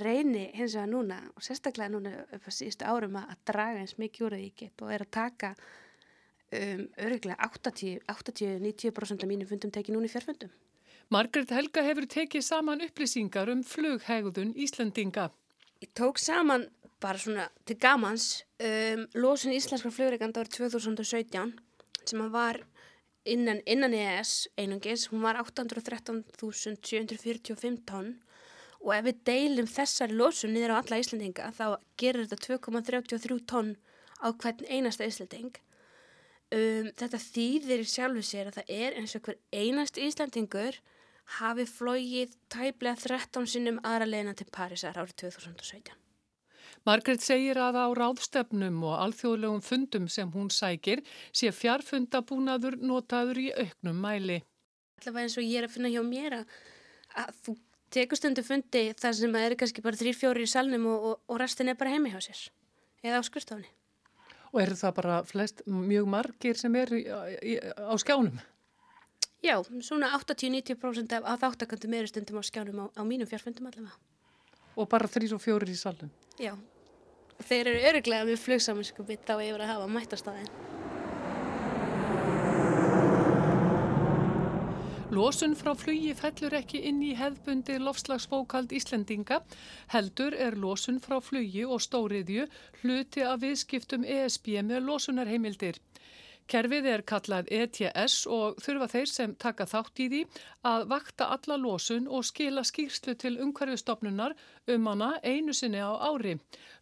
reyni 0.00 0.48
hins 0.54 0.74
vegar 0.74 0.88
núna 0.90 1.18
og 1.36 1.42
sérstaklega 1.44 1.92
núna 1.92 2.10
upp 2.34 2.48
á 2.48 2.50
síðustu 2.50 2.84
árum 2.88 3.16
að 3.20 3.36
draga 3.46 3.80
eins 3.82 3.98
mikið 4.00 4.26
úr 4.26 4.34
því 4.36 4.46
ég 4.48 4.56
get 4.58 4.82
og 4.82 4.88
er 4.94 5.02
að 5.04 5.10
taka 5.14 5.50
um, 5.54 6.82
öruglega 7.06 7.36
80-90% 7.46 9.22
af 9.22 9.28
mínum 9.30 9.48
fundum 9.50 9.74
tekið 9.74 9.94
núna 9.94 10.06
í 10.10 10.14
fjárfundum. 10.14 10.52
Margret 11.14 11.50
Helga 11.52 11.80
hefur 11.84 12.06
tekið 12.10 12.42
saman 12.42 12.84
upplýsingar 12.86 13.48
um 13.52 13.62
flughægðun 13.62 14.56
Íslandinga. 14.56 15.26
Ég 15.84 15.90
tók 15.94 16.16
saman 16.18 16.62
bara 17.02 17.18
svona 17.20 17.48
til 17.68 17.76
gamans 17.78 18.44
um, 18.58 19.06
losun 19.14 19.52
íslenskar 19.54 19.92
flugreikanda 19.94 20.40
árið 20.42 20.64
2017 20.64 21.54
sem 22.04 22.20
var 22.32 22.56
innan, 23.24 23.60
innan 23.66 23.94
EES 23.94 24.48
einungis, 24.58 25.08
hún 25.12 25.22
var 25.24 25.36
813.745 25.44 27.84
tonn 27.88 28.20
og 28.84 28.92
ef 28.92 29.06
við 29.08 29.20
deilum 29.28 29.68
þessari 29.70 30.16
losun 30.18 30.52
niður 30.54 30.76
á 30.76 30.80
alla 30.80 31.00
Íslandinga 31.00 31.50
þá 31.56 31.66
gerir 32.00 32.28
þetta 32.28 32.56
2,33 32.60 33.38
tonn 33.48 33.74
á 34.20 34.28
hvern 34.28 34.68
einasta 34.68 35.08
Íslanding. 35.08 35.56
Um, 36.54 36.90
þetta 36.92 37.20
þýðir 37.20 37.82
í 37.82 37.88
sjálfu 37.88 38.22
sér 38.22 38.50
að 38.50 38.60
það 38.60 38.72
er 38.76 38.98
eins 39.00 39.16
og 39.16 39.24
hver 39.24 39.40
einast 39.56 39.98
Íslandingur 39.98 40.78
hafi 41.40 41.64
flóið 41.66 42.36
tæplega 42.52 43.00
13 43.00 43.48
sinnum 43.48 43.80
aðra 43.82 44.08
leina 44.10 44.36
til 44.36 44.46
Parísar 44.52 45.00
árið 45.00 45.16
2017. 45.24 45.96
Margret 46.84 47.22
segir 47.24 47.56
að 47.64 47.78
á 47.80 47.88
ráðstefnum 47.96 48.82
og 48.84 48.98
alþjóðlegum 49.00 49.62
fundum 49.64 50.08
sem 50.12 50.28
hún 50.34 50.50
sækir 50.52 51.00
sé 51.32 51.48
fjarfundabúnaður 51.48 52.76
notaður 52.84 53.40
í 53.40 53.46
auknum 53.56 54.02
mæli. 54.04 54.42
Það 55.00 55.16
var 55.16 55.24
eins 55.24 55.38
og 55.40 55.48
ég 55.48 55.62
er 55.62 55.68
að 55.68 55.76
finna 55.78 55.92
hjá 55.94 56.02
mér 56.04 56.36
að, 56.42 56.58
að 57.24 57.38
þú 57.46 57.54
tekur 57.94 58.18
stundu 58.18 58.42
fundi 58.46 58.88
þar 58.98 59.16
sem 59.16 59.34
það 59.34 59.46
eru 59.48 59.58
kannski 59.60 59.84
bara 59.84 59.98
þrýr 60.00 60.18
fjóri 60.18 60.46
í 60.46 60.50
salnum 60.50 60.88
og, 60.90 61.08
og, 61.10 61.20
og 61.30 61.40
restin 61.42 61.70
er 61.70 61.78
bara 61.78 61.94
heimi 61.94 62.12
hjá 62.12 62.20
sér 62.24 62.42
eða 63.04 63.20
á 63.20 63.22
skurstofni. 63.26 63.70
Og 64.54 64.62
eru 64.62 64.76
það 64.78 64.96
bara 64.98 65.20
flest 65.26 65.62
mjög 65.66 66.10
margir 66.10 66.58
sem 66.58 66.74
er 66.78 66.92
á 66.94 67.94
skjánum? 68.00 68.38
Já, 69.44 69.58
svona 69.84 70.08
80-90% 70.16 71.18
af, 71.18 71.26
af 71.28 71.42
þáttakandum 71.42 71.96
eru 71.98 72.08
stundum 72.08 72.40
á 72.40 72.44
skjánum 72.46 72.78
á, 72.80 72.86
á 72.96 73.02
mínum 73.04 73.28
fjárfundum 73.28 73.68
allavega. 73.68 73.98
Og 74.78 74.88
bara 74.88 75.10
þrýr 75.10 75.36
og 75.36 75.42
fjóri 75.42 75.74
í 75.74 75.76
salnum? 75.78 76.12
Já, 76.40 76.54
þeir 77.44 77.74
eru 77.74 77.84
öruglega 77.90 78.30
með 78.30 78.40
flugsaminskupið 78.46 79.26
þá 79.28 79.36
yfir 79.36 79.66
að 79.66 79.74
hafa 79.74 79.90
mættastæðin. 79.98 80.73
Losun 85.14 85.52
frá 85.54 85.72
flugi 85.78 86.14
fellur 86.18 86.54
ekki 86.58 86.80
inn 86.88 86.96
í 87.06 87.12
hefðbundi 87.14 87.74
lofslagsbókald 87.78 88.72
Íslendinga, 88.74 89.36
heldur 89.92 90.34
er 90.46 90.56
losun 90.58 90.98
frá 91.04 91.20
flugi 91.22 91.62
og 91.76 91.82
stóriðju 91.84 92.46
hluti 92.80 93.22
af 93.22 93.42
viðskiptum 93.44 94.06
ESB 94.16 94.56
með 94.70 94.88
losunarheimildir. 94.88 95.78
Kerfið 96.44 96.86
er 96.92 97.02
kallað 97.08 97.48
ETS 97.56 98.26
og 98.28 98.58
þurfa 98.60 98.88
þeir 98.92 99.10
sem 99.10 99.34
taka 99.40 99.64
þátt 99.70 100.00
í 100.04 100.08
því 100.12 100.20
að 100.68 100.84
vakta 100.90 101.28
alla 101.36 101.56
losun 101.60 102.04
og 102.08 102.26
skila 102.28 102.64
skýrslu 102.68 103.14
til 103.22 103.38
umhverfistofnunar 103.40 104.34
um 104.74 104.90
hana 104.90 105.10
einu 105.24 105.56
sinni 105.56 105.80
á 105.80 105.96
ári. 106.04 106.36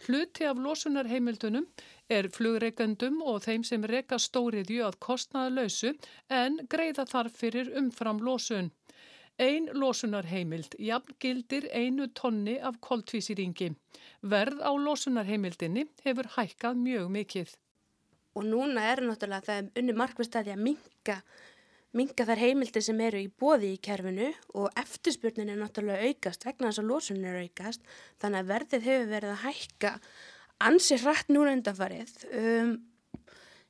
Hluti 0.07 0.49
af 0.51 0.59
losunarheimildunum 0.59 1.71
er 2.11 2.29
flugreikandum 2.35 3.23
og 3.23 3.45
þeim 3.47 3.63
sem 3.71 3.87
reka 3.87 4.19
stóriðju 4.19 4.83
að 4.89 5.01
kostnaða 5.07 5.55
lausu 5.61 5.95
en 6.43 6.59
greiða 6.75 7.07
þarf 7.15 7.39
fyrir 7.45 7.71
umfram 7.79 8.19
losun. 8.19 8.73
Ein 9.39 9.71
losunarheimild 9.73 10.75
jafn 10.79 11.15
gildir 11.23 11.71
einu 11.73 12.11
tonni 12.19 12.59
af 12.61 12.83
koltvísýringi. 12.83 13.71
Verð 14.23 14.59
á 14.61 14.71
losunarheimildinni 14.75 15.87
hefur 16.05 16.35
hækkað 16.37 16.83
mjög 16.83 17.13
mikill. 17.15 17.53
Og 18.33 18.45
núna 18.49 18.85
er 18.89 19.03
náttúrulega 19.05 19.45
það 19.49 19.81
unni 19.81 19.95
markvistæði 19.97 20.55
að 20.55 20.63
minka, 20.65 21.17
minka 21.93 22.25
þar 22.29 22.41
heimildir 22.41 22.85
sem 22.85 23.01
eru 23.05 23.21
í 23.21 23.29
bóði 23.29 23.75
í 23.75 23.81
kerfinu 23.85 24.31
og 24.57 24.71
eftirspurnin 24.81 25.53
er 25.53 25.61
náttúrulega 25.61 26.09
aukast 26.09 26.47
vegna 26.49 26.71
þess 26.71 26.83
að 26.83 26.89
losunin 26.89 27.29
er 27.29 27.43
aukast 27.43 27.85
þannig 28.23 28.41
að 28.41 28.55
verðið 28.55 28.89
hefur 28.89 29.11
verið 29.13 29.35
að 29.35 29.45
hækka 29.45 29.93
ansi 30.63 30.99
hratt 31.03 31.29
núna 31.33 31.53
undanfarið. 31.59 32.15
Um, 32.39 32.73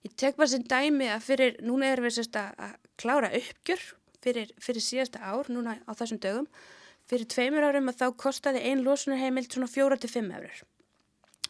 ég 0.07 0.15
tek 0.21 0.39
bara 0.39 0.53
sem 0.53 0.63
dæmi 0.69 1.11
að 1.11 1.27
fyrir, 1.27 1.59
núna 1.65 1.91
erum 1.91 2.07
við 2.07 2.21
sérst 2.21 2.39
að 2.39 2.79
klára 3.01 3.33
uppgjör 3.35 3.83
fyrir, 4.23 4.53
fyrir 4.63 4.85
síðasta 4.85 5.23
ár, 5.27 5.51
núna 5.53 5.79
á 5.83 5.93
þessum 5.99 6.21
dögum. 6.23 6.49
Fyrir 7.11 7.27
tveimur 7.27 7.67
árum 7.67 7.91
að 7.91 8.05
þá 8.05 8.07
kostiði 8.21 8.63
ein 8.71 8.85
losunarheimild 8.87 9.51
svona 9.51 9.71
4-5 9.71 10.29
eurur. 10.37 10.61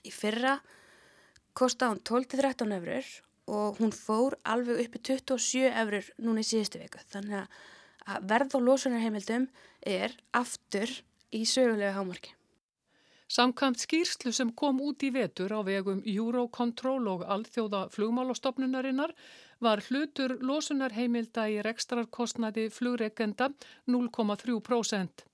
Í 0.02 0.12
fyrra 0.14 0.56
kostiði 1.58 1.92
hún 1.92 2.02
12-13 2.08 2.76
eurur 2.78 3.12
og 3.52 3.80
hún 3.80 3.92
fór 3.94 4.36
alveg 4.48 4.84
uppi 4.86 5.00
27 5.12 5.72
eurur 5.84 6.10
núna 6.22 6.44
í 6.44 6.48
síðustu 6.48 6.82
viku. 6.82 7.00
Þannig 7.12 7.42
að 8.06 8.28
verð 8.30 8.58
og 8.58 8.68
losunarheimildum 8.68 9.48
er 9.86 10.14
aftur 10.36 10.90
í 11.32 11.44
sögulegu 11.48 11.94
hámarki. 11.96 12.32
Samkvæmt 13.32 13.80
skýrslu 13.80 14.32
sem 14.36 14.50
kom 14.52 14.80
út 14.84 15.00
í 15.06 15.08
vetur 15.14 15.54
á 15.56 15.64
vegum 15.64 16.02
Eurocontrol 16.04 17.06
og 17.08 17.22
alþjóða 17.24 17.86
flugmálastofnunarinnar 17.94 19.14
var 19.64 19.80
hlutur 19.86 20.34
losunarheimilda 20.44 21.46
í 21.48 21.62
rekstrarkostnaði 21.64 22.66
flugreikenda 22.74 23.48
0,3%. 23.88 25.24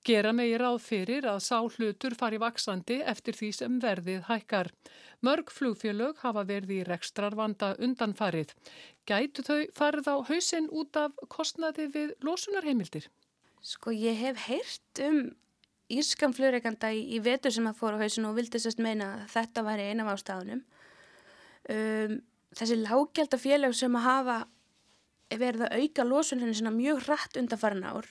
Gera 0.00 0.30
megi 0.32 0.56
ráð 0.56 0.78
fyrir 0.80 1.26
að 1.28 1.42
sá 1.44 1.58
hlutur 1.60 2.14
fari 2.16 2.38
vaksandi 2.40 3.02
eftir 3.12 3.36
því 3.36 3.48
sem 3.52 3.74
verðið 3.82 4.22
hækkar. 4.30 4.70
Mörg 5.20 5.50
flugfélög 5.52 6.22
hafa 6.22 6.46
verið 6.48 6.72
í 6.78 6.84
rekstrarvanda 6.88 7.74
undanfarið. 7.84 8.54
Gætu 9.04 9.44
þau 9.44 9.58
farið 9.76 10.08
á 10.08 10.16
hausin 10.30 10.70
út 10.72 10.96
af 10.96 11.20
kostnaði 11.28 11.90
við 11.92 12.14
losunarheimildir? 12.24 13.10
Sko 13.60 13.92
ég 13.92 14.16
hef 14.22 14.40
heyrt 14.46 15.02
um 15.04 15.20
írskan 15.92 16.32
flugreikanda 16.32 16.94
í, 16.96 17.02
í 17.16 17.20
vetur 17.20 17.52
sem 17.52 17.68
að 17.68 17.76
fóra 17.82 18.00
á 18.00 18.02
hausin 18.06 18.28
og 18.30 18.38
vildi 18.38 18.62
sérst 18.62 18.80
meina 18.80 19.10
að 19.18 19.26
þetta 19.34 19.66
væri 19.66 19.90
eina 19.90 20.06
af 20.06 20.14
ástafunum. 20.14 20.64
Um, 21.68 22.16
þessi 22.56 22.80
lágjaldafélag 22.80 23.76
sem 23.76 24.00
að 24.00 24.06
hafa 24.06 24.40
verið 25.30 25.68
að 25.68 25.76
auka 25.84 26.08
losuninu 26.08 26.56
svona 26.56 26.72
mjög 26.72 27.04
hratt 27.04 27.36
undanfarin 27.36 27.84
ár 27.84 28.08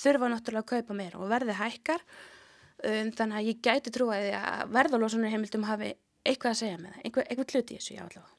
þurfa 0.00 0.32
náttúrulega 0.32 0.64
að 0.64 0.70
kaupa 0.74 0.98
meira 0.98 1.20
og 1.20 1.30
verði 1.30 1.56
hækkar 1.60 2.04
um, 2.04 3.12
þannig 3.16 3.38
að 3.38 3.48
ég 3.50 3.62
gæti 3.64 3.94
trúa 3.94 4.18
að 4.18 4.76
verðalósunarheimildum 4.76 5.68
hafi 5.68 5.94
eitthvað 6.26 6.52
að 6.52 6.60
segja 6.64 6.82
með 6.82 6.92
það, 6.94 7.02
einhver, 7.04 7.30
einhver 7.30 7.50
hluti 7.54 7.74
í 7.74 7.80
þessu 7.80 7.96
já 7.96 8.04
allavega. 8.04 8.36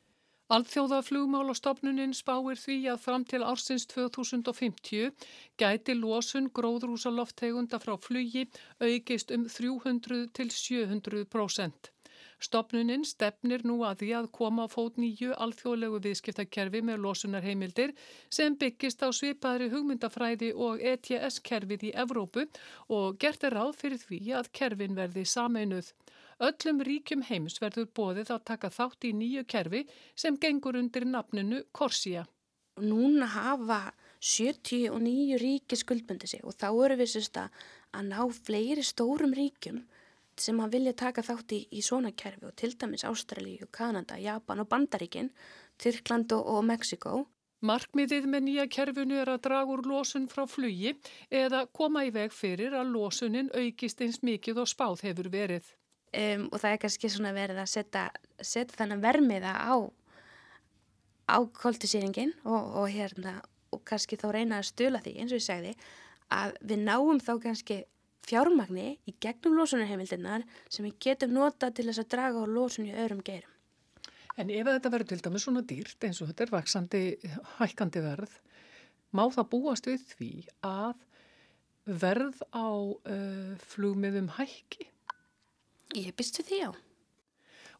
Alþjóðaflugmálastofnunin 0.51 2.11
spáir 2.11 2.59
því 2.59 2.75
að 2.91 3.03
fram 3.05 3.23
til 3.23 3.39
ársins 3.47 3.85
2050 3.87 5.13
gæti 5.61 5.95
losun 5.95 6.49
gróðrúsaloftegunda 6.51 7.79
frá 7.79 7.93
flugi 7.95 8.43
aukist 8.83 9.31
um 9.31 9.45
300 9.47 10.25
til 10.35 10.51
700 10.51 11.23
prósent. 11.31 11.90
Stopnunin 12.41 13.03
stefnir 13.05 13.61
nú 13.69 13.75
að 13.85 13.99
því 14.01 14.07
að 14.17 14.27
koma 14.33 14.63
á 14.65 14.73
fót 14.73 14.95
nýju 14.97 15.35
alþjóðlegu 15.45 15.99
viðskiptakerfi 16.01 16.81
með 16.87 17.03
losunarheimildir 17.03 17.93
sem 18.33 18.55
byggist 18.57 19.05
á 19.05 19.13
svipaðri 19.13 19.67
hugmyndafræði 19.69 20.49
og 20.67 20.81
ETS-kerfið 20.93 21.85
í 21.91 21.93
Evrópu 22.03 22.47
og 22.97 23.19
gert 23.21 23.45
er 23.45 23.57
ráð 23.59 23.75
fyrir 23.83 24.01
því 24.01 24.21
að 24.39 24.49
kerfin 24.57 24.97
verði 24.97 25.27
sameinuð. 25.35 25.93
Öllum 26.41 26.81
ríkjum 26.87 27.21
heims 27.29 27.61
verður 27.61 27.91
bóðið 27.93 28.33
að 28.33 28.45
taka 28.49 28.73
þátt 28.73 29.05
í 29.05 29.13
nýju 29.13 29.45
kerfi 29.45 29.85
sem 30.17 30.41
gengur 30.41 30.79
undir 30.81 31.05
nafninu 31.05 31.61
Korsia. 31.71 32.25
Núna 32.81 33.29
hafa 33.29 33.83
79 34.17 35.37
ríki 35.37 35.77
skuldbundi 35.77 36.25
sig 36.25 36.41
og 36.41 36.57
þá 36.57 36.69
eru 36.71 36.97
við 37.03 37.13
sérst 37.13 37.37
að 37.37 38.05
ná 38.09 38.21
fleiri 38.33 38.81
stórum 38.81 39.37
ríkjum 39.37 39.83
sem 40.41 40.61
að 40.63 40.77
vilja 40.77 40.93
taka 40.97 41.23
þátt 41.25 41.53
í, 41.55 41.59
í 41.77 41.83
svona 41.85 42.11
kerfi 42.17 42.47
og 42.49 42.55
til 42.59 42.73
dæmis 42.79 43.05
Ástralíu, 43.07 43.67
Kanada, 43.71 44.17
Japan 44.19 44.63
og 44.63 44.69
Bandaríkin, 44.71 45.29
Tyrkland 45.81 46.33
og, 46.35 46.47
og 46.55 46.65
Mexiko. 46.67 47.25
Markmiðið 47.61 48.25
með 48.25 48.45
nýja 48.47 48.63
kerfinu 48.73 49.19
er 49.21 49.29
að 49.29 49.43
draga 49.45 49.69
úr 49.75 49.83
losun 49.85 50.25
frá 50.29 50.47
flugi 50.49 50.95
eða 51.29 51.67
koma 51.69 52.01
í 52.07 52.09
veg 52.13 52.33
fyrir 52.33 52.73
að 52.73 52.89
losunin 52.95 53.51
aukist 53.53 54.01
eins 54.01 54.17
mikið 54.25 54.63
og 54.63 54.69
spáð 54.71 55.03
hefur 55.05 55.29
verið. 55.29 55.67
Um, 56.11 56.47
og 56.49 56.57
það 56.59 56.73
er 56.73 56.79
kannski 56.81 57.11
svona 57.13 57.35
verið 57.35 57.61
að 57.61 57.69
setja, 57.71 58.07
setja 58.41 58.79
þannig 58.81 59.03
vermiða 59.05 59.53
á, 59.61 59.73
á 61.29 61.37
koltisýringin 61.61 62.33
og, 62.43 62.81
og, 62.81 62.87
hérna, 62.91 63.37
og 63.71 63.85
kannski 63.87 64.17
þá 64.19 64.27
reyna 64.33 64.59
að 64.59 64.71
stula 64.73 64.99
því 65.05 65.13
eins 65.21 65.31
og 65.31 65.39
ég 65.39 65.45
segði 65.45 65.75
að 66.33 66.57
við 66.65 66.83
náum 66.89 67.21
þá 67.21 67.31
kannski 67.45 67.77
fjármagni 68.27 68.97
í 69.09 69.15
gegnum 69.23 69.57
losunarheimildirnar 69.59 70.45
sem 70.69 70.85
við 70.87 70.97
getum 71.07 71.33
nota 71.35 71.71
til 71.71 71.87
þess 71.89 72.03
að 72.03 72.11
draga 72.15 72.43
á 72.43 72.45
losun 72.47 72.89
í 72.89 72.93
öðrum 72.93 73.23
geirum. 73.25 73.49
En 74.39 74.51
ef 74.53 74.67
þetta 74.67 74.91
verður 74.93 75.09
til 75.11 75.23
dæmis 75.25 75.45
svona 75.45 75.63
dýrt 75.67 76.07
eins 76.07 76.21
og 76.23 76.29
þetta 76.31 76.45
er 76.45 76.53
vaksandi, 76.53 77.03
hækkandi 77.59 78.03
verð, 78.05 78.37
má 79.11 79.25
það 79.33 79.49
búast 79.51 79.89
við 79.89 80.05
því 80.13 80.31
að 80.67 81.01
verð 82.01 82.39
á 82.55 82.69
uh, 82.71 83.51
flugmiðum 83.73 84.31
hækki? 84.37 84.87
Ég 85.97 86.15
býstu 86.15 86.45
því 86.47 86.61
á. 86.69 86.71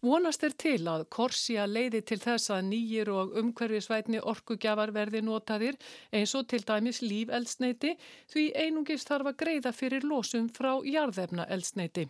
Vonast 0.01 0.41
er 0.41 0.53
til 0.57 0.87
að 0.89 1.03
Korsia 1.13 1.67
leiði 1.69 1.99
til 2.09 2.17
þess 2.23 2.49
að 2.49 2.63
nýjir 2.71 3.09
og 3.13 3.35
umhverfisvætni 3.37 4.21
orkugjafar 4.31 4.89
verði 4.95 5.19
notaðir 5.21 5.75
eins 6.09 6.33
og 6.39 6.47
til 6.49 6.63
dæmis 6.65 7.03
lífeldsneiti 7.05 7.91
því 8.33 8.45
einungist 8.63 9.11
þarf 9.11 9.29
að 9.29 9.37
greiða 9.43 9.71
fyrir 9.77 10.07
losum 10.09 10.47
frá 10.55 10.71
jarðefna 10.89 11.45
eldsneiti. 11.53 12.07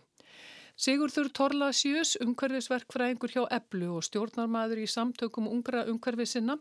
Sigurður 0.82 1.28
Torlasjus, 1.36 2.14
umhverfisverkfræðingur 2.24 3.34
hjá 3.34 3.42
Eblu 3.58 3.90
og 3.98 4.06
stjórnarmæður 4.06 4.80
í 4.80 4.86
samtökum 4.88 5.50
ungra 5.50 5.82
umhverfisinna, 5.92 6.56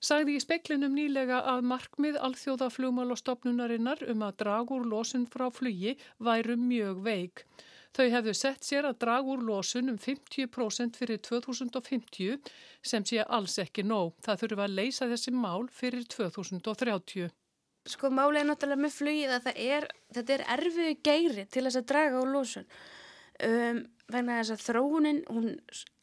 sagði 0.00 0.38
í 0.38 0.40
speklinum 0.40 0.96
nýlega 0.96 1.42
að 1.52 1.68
markmið 1.74 2.16
alþjóða 2.24 2.70
flugmálastofnunarinnar 2.72 4.06
um 4.14 4.24
að 4.24 4.38
dragur 4.46 4.88
losun 4.88 5.28
frá 5.28 5.50
flugi 5.52 5.98
væru 6.16 6.56
mjög 6.56 7.04
veik. 7.04 7.44
Þau 7.90 8.06
hefðu 8.12 8.32
sett 8.38 8.62
sér 8.62 8.86
að 8.86 9.00
draga 9.02 9.32
úr 9.32 9.40
losun 9.42 9.90
um 9.90 9.98
50% 9.98 10.98
fyrir 11.00 11.18
2050 11.26 12.36
sem 12.86 13.06
sé 13.06 13.24
alls 13.26 13.56
ekki 13.58 13.82
nóg. 13.82 14.12
Það 14.22 14.44
þurfa 14.44 14.66
að 14.68 14.76
leysa 14.78 15.08
þessi 15.10 15.32
mál 15.34 15.66
fyrir 15.74 16.04
2030. 16.14 17.32
Sko 17.90 18.10
máli 18.14 18.38
er 18.38 18.46
náttúrulega 18.46 18.84
með 18.84 18.94
flugið 18.94 19.34
að 19.34 19.48
er, 19.56 19.88
þetta 20.14 20.36
er 20.36 20.44
erfiðu 20.54 20.92
geiri 21.08 21.46
til 21.50 21.64
þess 21.66 21.80
að 21.80 21.88
draga 21.90 22.20
úr 22.20 22.30
losun. 22.30 22.68
Um, 23.40 23.82
vegna 24.12 24.38
þess 24.38 24.54
að 24.54 24.64
þróunin, 24.68 25.20
hún, 25.32 25.50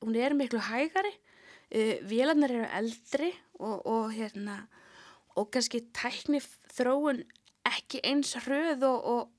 hún 0.03 0.19
er 0.19 0.35
miklu 0.35 0.59
hægari, 0.67 1.13
uh, 1.13 1.95
vélarnar 2.09 2.51
eru 2.51 2.67
eldri 2.81 3.31
og, 3.61 3.85
og, 3.85 4.11
hérna, 4.17 4.57
og 5.37 5.51
kannski 5.53 5.85
tækni 5.95 6.41
þróun 6.75 7.23
ekki 7.69 8.03
eins 8.09 8.35
hröð 8.43 8.83
og, 8.89 9.33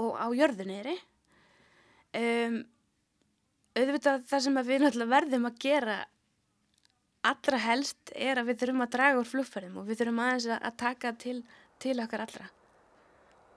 og 0.00 0.12
á 0.18 0.26
jörðunni 0.34 0.80
er 0.80 0.90
þið 0.90 1.08
um, 2.20 2.56
auðvitað 3.76 4.26
það 4.28 4.44
sem 4.46 4.58
við 4.62 4.82
náttúrulega 4.84 5.14
verðum 5.16 5.48
að 5.48 5.60
gera 5.66 5.98
allra 7.22 7.60
helst 7.62 8.10
er 8.14 8.40
að 8.40 8.50
við 8.50 8.62
þurfum 8.62 8.84
að 8.86 8.94
draga 8.96 9.20
úr 9.20 9.30
flugferðum 9.30 9.78
og 9.82 9.86
við 9.88 10.02
þurfum 10.02 10.24
aðeins 10.24 10.48
að 10.56 10.74
taka 10.82 11.14
til, 11.22 11.38
til 11.82 11.98
okkar 12.02 12.26
allra 12.26 12.50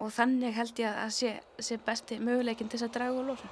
og 0.03 0.11
þannig 0.11 0.55
held 0.55 0.79
ég 0.83 0.99
að 1.05 1.15
sé, 1.15 1.31
sé 1.59 1.79
besti 1.81 2.19
möguleikin 2.19 2.69
til 2.71 2.83
að 2.83 2.93
draga 2.97 3.15
úr 3.15 3.31
lósun. 3.31 3.51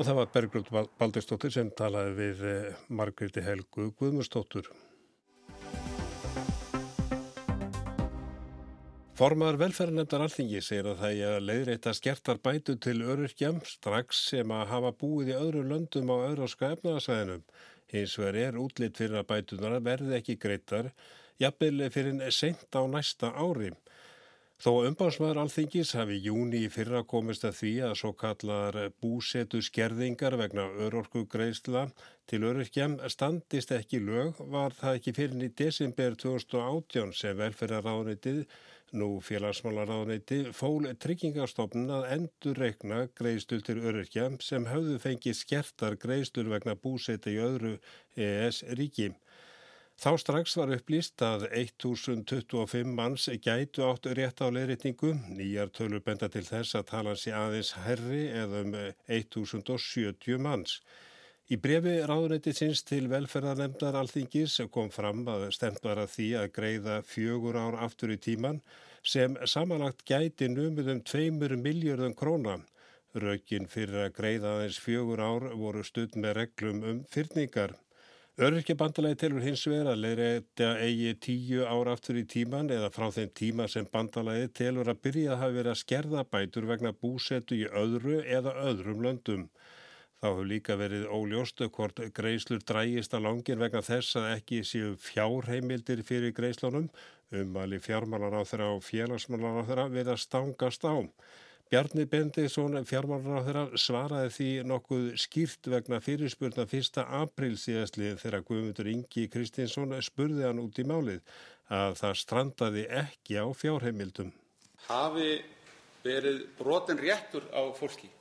Og 0.00 0.06
það 0.08 0.16
var 0.16 0.30
Berglund 0.32 0.70
Baldurstóttir 0.96 1.52
sem 1.52 1.72
talaði 1.76 2.14
við 2.16 2.46
eh, 2.48 2.78
Margreði 2.88 3.42
Helgu 3.44 3.90
Guðmustóttur. 3.98 4.70
Formar 9.20 9.58
velferðarnefndar 9.60 10.22
alþingi 10.24 10.62
segir 10.64 10.86
að 10.88 11.02
það 11.02 11.18
er 11.26 11.34
að 11.36 11.42
leiðreita 11.44 11.92
skertar 11.92 12.38
bætu 12.40 12.78
til 12.80 13.02
öryrkjam 13.04 13.58
strax 13.68 14.22
sem 14.30 14.54
að 14.56 14.70
hafa 14.70 14.92
búið 15.02 15.34
í 15.34 15.34
öðru 15.36 15.64
löndum 15.68 16.08
á 16.08 16.16
öðróska 16.30 16.70
efnaðasæðinum. 16.78 17.42
Hins 17.92 18.14
vegar 18.16 18.38
er 18.46 18.56
útlitt 18.62 18.96
fyrir 18.96 19.20
að 19.20 19.28
bætunar 19.34 19.76
verði 19.84 20.16
ekki 20.16 20.38
greitar, 20.40 20.88
jafnvel 21.36 21.90
fyrir 21.92 22.32
sent 22.32 22.72
á 22.72 22.80
næsta 22.88 23.34
ári. 23.36 23.74
Þó 24.60 24.88
umbásmaður 24.88 25.42
alþingis 25.44 25.92
hafi 26.00 26.16
júni 26.24 26.64
í 26.64 26.72
fyrra 26.72 27.04
komist 27.12 27.44
að 27.44 27.58
því 27.60 27.74
að 27.90 27.94
svo 28.00 28.14
kallar 28.24 28.80
búsetu 29.04 29.60
skerðingar 29.60 30.40
vegna 30.40 30.64
örorku 30.86 31.26
greiðsla 31.28 31.90
til 32.24 32.40
öryrkjam 32.48 32.96
standist 33.12 33.76
ekki 33.76 34.00
lög 34.00 34.40
var 34.56 34.72
það 34.80 34.98
ekki 35.02 35.16
fyrir 35.20 35.44
í 35.44 35.54
desember 35.60 36.16
2018 36.24 37.16
sem 37.20 37.40
velferðaráðnitið 37.44 38.46
Nú 38.90 39.20
félagsmálaráðneiti 39.22 40.40
fól 40.50 40.88
tryggingastofnun 40.98 41.92
að 41.94 42.06
endur 42.16 42.58
reikna 42.58 43.04
greiðstul 43.20 43.60
til 43.62 43.76
öryrkja 43.86 44.24
sem 44.42 44.66
höfðu 44.66 44.96
fengið 45.04 45.36
skertar 45.38 45.94
greiðstul 46.02 46.48
vegna 46.50 46.74
búseti 46.74 47.36
í 47.36 47.42
öðru 47.44 47.76
ES 48.18 48.64
ríki. 48.80 49.12
Þá 50.00 50.10
strax 50.18 50.56
var 50.58 50.72
upplýst 50.74 51.22
að 51.22 51.46
1025 51.60 52.90
manns 52.96 53.28
gætu 53.44 53.86
átt 53.86 54.10
rétt 54.18 54.42
á 54.42 54.50
leirritningu, 54.50 55.12
nýjar 55.38 55.70
tölur 55.76 56.02
benda 56.02 56.26
til 56.32 56.42
þess 56.48 56.74
að 56.80 56.88
tala 56.90 57.14
sér 57.20 57.38
aðeins 57.44 57.74
herri 57.84 58.24
eða 58.42 58.64
um 58.64 58.74
1070 59.06 60.42
manns. 60.42 60.80
Í 61.50 61.56
brefi 61.58 61.96
ráðunetti 62.06 62.52
sinns 62.54 62.84
til 62.86 63.08
velferðarnemndar 63.10 63.96
alþingis 63.98 64.52
kom 64.70 64.86
fram 64.94 65.24
að 65.32 65.48
stemt 65.56 65.80
var 65.82 65.98
að 65.98 66.12
því 66.12 66.26
að 66.38 66.52
greiða 66.58 66.98
fjögur 67.02 67.56
ár 67.58 67.76
aftur 67.86 68.12
í 68.14 68.18
tíman 68.22 68.60
sem 69.12 69.34
samanlagt 69.50 70.04
gæti 70.06 70.46
numið 70.46 70.92
um 70.92 71.00
tveimur 71.10 71.56
miljörðum 71.58 72.14
króna. 72.20 72.54
Rökin 73.18 73.66
fyrir 73.66 74.04
að 74.04 74.14
greiða 74.20 74.52
aðeins 74.52 74.78
fjögur 74.78 75.24
ár 75.26 75.48
voru 75.58 75.82
studd 75.82 76.14
með 76.14 76.36
reglum 76.38 76.84
um 76.86 77.00
fyrningar. 77.10 77.74
Öryrkjabandalagi 78.38 79.18
telur 79.24 79.42
hins 79.42 79.66
vegar 79.66 79.90
að 79.90 80.04
leireta 80.04 80.68
eigi 80.84 81.16
tíu 81.26 81.66
ár 81.66 81.90
aftur 81.96 82.20
í 82.22 82.28
tíman 82.30 82.70
eða 82.70 82.92
frá 82.94 83.08
þeim 83.10 83.34
tíma 83.42 83.66
sem 83.68 83.90
bandalagi 83.90 84.52
telur 84.62 84.94
að 84.94 85.02
byrja 85.02 85.34
að 85.34 85.42
hafa 85.42 85.58
verið 85.58 85.74
að 85.74 85.82
skerða 85.82 86.24
bætur 86.30 86.70
vegna 86.70 86.94
búsetu 86.94 87.58
í 87.58 87.66
öðru 87.82 88.22
eða 88.22 88.54
öðrum 88.70 89.02
löndum. 89.02 89.48
Þá 90.20 90.26
hefur 90.28 90.48
líka 90.50 90.74
verið 90.76 91.06
óljóstu 91.08 91.66
hvort 91.72 92.00
greislur 92.12 92.60
drægist 92.68 93.14
að 93.16 93.22
langin 93.24 93.60
vegna 93.62 93.80
þess 93.80 94.18
að 94.20 94.26
ekki 94.34 94.58
séu 94.68 94.90
fjárheimildir 95.00 96.02
fyrir 96.04 96.34
greislunum, 96.36 96.90
umali 97.32 97.78
fjármálar 97.80 98.36
á 98.36 98.44
þeirra 98.44 98.66
og 98.74 98.82
félagsmálar 98.84 99.62
á 99.64 99.68
þeirra 99.70 99.86
við 99.94 100.10
að 100.12 100.20
stangast 100.20 100.84
á. 100.84 101.08
Bjarni 101.72 102.04
Bendisson, 102.12 102.76
fjármálar 102.84 103.40
á 103.40 103.46
þeirra, 103.48 103.64
svaraði 103.80 104.34
því 104.36 104.50
nokkuð 104.68 105.08
skýrt 105.24 105.72
vegna 105.72 106.02
fyrirspurna 106.04 106.68
1. 106.68 107.00
april 107.22 107.56
síðastlið 107.64 108.20
þegar 108.20 108.46
Guðmundur 108.50 108.92
Ingi 108.92 109.28
Kristinsson 109.32 109.96
spurði 110.04 110.44
hann 110.50 110.60
út 110.60 110.84
í 110.84 110.84
málið 110.84 111.24
að 111.72 111.96
það 112.04 112.22
strandaði 112.26 112.86
ekki 113.06 113.40
á 113.40 113.48
fjárheimildum. 113.56 114.34
Hafi 114.84 115.32
verið 116.04 116.44
brotin 116.60 117.00
réttur 117.00 117.48
á 117.56 117.64
fólki 117.72 118.12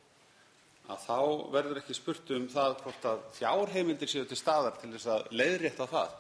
þá 0.97 1.19
verður 1.53 1.81
ekki 1.81 1.97
spurt 1.97 2.33
um 2.33 2.47
það 2.49 2.79
hvort 2.83 3.07
að 3.11 3.21
fjárheimildir 3.37 4.09
séu 4.09 4.25
til 4.29 4.39
staðar 4.39 4.79
til 4.81 4.91
þess 4.95 5.11
að 5.13 5.29
leiðrétta 5.35 5.87
það 5.89 6.17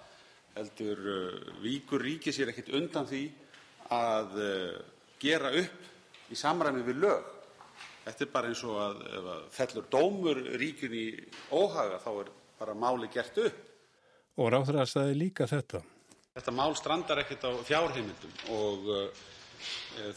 heldur 0.59 1.03
uh, 1.15 1.51
víkur 1.63 2.05
ríkið 2.05 2.35
sér 2.35 2.53
ekkit 2.53 2.71
undan 2.77 3.09
því 3.09 3.23
að 3.95 4.39
uh, 4.43 4.79
gera 5.21 5.53
upp 5.63 6.29
í 6.29 6.37
samræmi 6.37 6.85
við 6.85 7.03
lög 7.07 7.35
Þetta 8.09 8.25
er 8.25 8.29
bara 8.33 8.49
eins 8.49 8.61
og 8.65 8.77
að 8.81 9.01
ef 9.05 9.25
að 9.29 9.41
fellur 9.53 9.87
dómur 9.93 10.39
ríkjun 10.57 10.93
í 10.97 11.05
óhaga 11.53 11.99
þá 12.01 12.11
er 12.23 12.29
bara 12.59 12.73
máli 12.73 13.09
gert 13.13 13.37
upp. 13.43 13.65
Og 14.39 14.55
að 14.55 14.87
staði 14.89 15.17
líka 15.19 15.45
þetta. 15.49 15.81
Þetta 16.33 16.53
mál 16.55 16.71
strandar 16.77 17.21
ekkert 17.21 17.45
á 17.45 17.51
fjárheimildum 17.67 18.33
og 18.55 18.89
uh, 18.89 19.27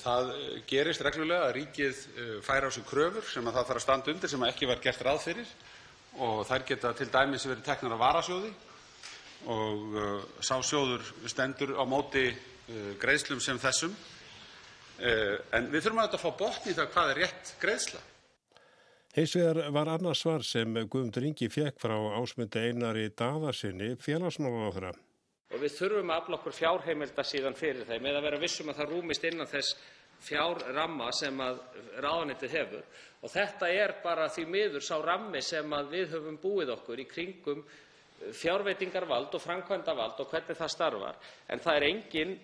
það 0.03 0.33
gerist 0.71 1.05
reglulega 1.05 1.49
að 1.49 1.55
ríkið 1.59 2.03
uh, 2.13 2.35
fær 2.47 2.69
á 2.69 2.71
sig 2.75 2.87
kröfur 2.89 3.29
sem 3.29 3.47
að 3.47 3.59
það 3.59 3.69
þarf 3.71 3.81
að 3.81 3.87
standa 3.87 4.15
undir 4.15 4.33
sem 4.33 4.47
ekki 4.49 4.71
var 4.71 4.83
gert 4.85 5.07
ráð 5.07 5.23
fyrir 5.29 5.55
þær 6.13 6.65
geta 6.69 6.93
dæmis 7.09 7.47
verið 7.49 7.65
teknar 7.65 7.95
af 7.97 8.03
varasjóði 8.03 8.51
og 9.53 9.95
sá 10.45 10.59
sjóður 10.61 11.07
stendur 11.25 11.73
á 11.81 11.89
móti 11.89 12.27
greiðslum 13.01 13.41
sem 13.41 13.57
þessum 13.59 13.95
Eh, 15.03 15.37
en 15.57 15.67
við 15.73 15.87
þurfum 15.87 16.03
að 16.05 16.19
fá 16.21 16.31
botn 16.39 16.71
í 16.71 16.75
það 16.77 16.91
hvað 16.95 17.13
er 17.13 17.21
rétt 17.25 17.53
greiðsla. 17.63 18.01
Hins 19.17 19.33
vegar 19.37 19.73
var 19.75 19.89
annars 19.93 20.23
svar 20.23 20.45
sem 20.47 20.77
Guðmundur 20.77 21.27
Ingi 21.27 21.49
fekk 21.53 21.81
frá 21.83 21.97
ásmundi 22.21 22.63
einari 22.69 23.09
daðarsinni 23.11 23.97
félagsmálaráðra. 24.01 24.93
Og 25.53 25.61
við 25.61 25.75
þurfum 25.77 26.13
að 26.13 26.23
afla 26.23 26.39
okkur 26.39 26.57
fjárheimilda 26.57 27.25
fyrir 27.55 27.85
þeim 27.89 28.07
eða 28.09 28.25
vera 28.25 28.41
vissum 28.41 28.71
að 28.73 28.81
það 28.81 28.93
rúmist 28.95 29.25
innan 29.29 29.51
þess 29.51 29.77
fjárramma 30.23 31.11
sem 31.13 31.41
að 31.43 31.61
ráðanitið 32.01 32.57
hefur. 32.57 32.85
Þetta 33.23 33.69
er 33.71 33.95
því 34.35 34.45
miður 34.51 34.83
sá 34.83 34.97
rammi 35.03 35.43
sem 35.43 35.75
við 35.91 36.15
höfum 36.17 36.39
búið 36.43 36.73
okkur 36.77 37.03
í 37.03 37.09
kringum 37.11 37.65
fjárveitingarvald 38.31 39.35
og 39.35 39.43
framkvæmdavald 39.43 40.21
og 40.23 40.31
hvernig 40.31 40.59
það 40.59 40.73
starfar. 40.75 41.21
En 41.49 41.63
það 41.63 41.77
er 41.77 41.87
enginn 41.89 42.35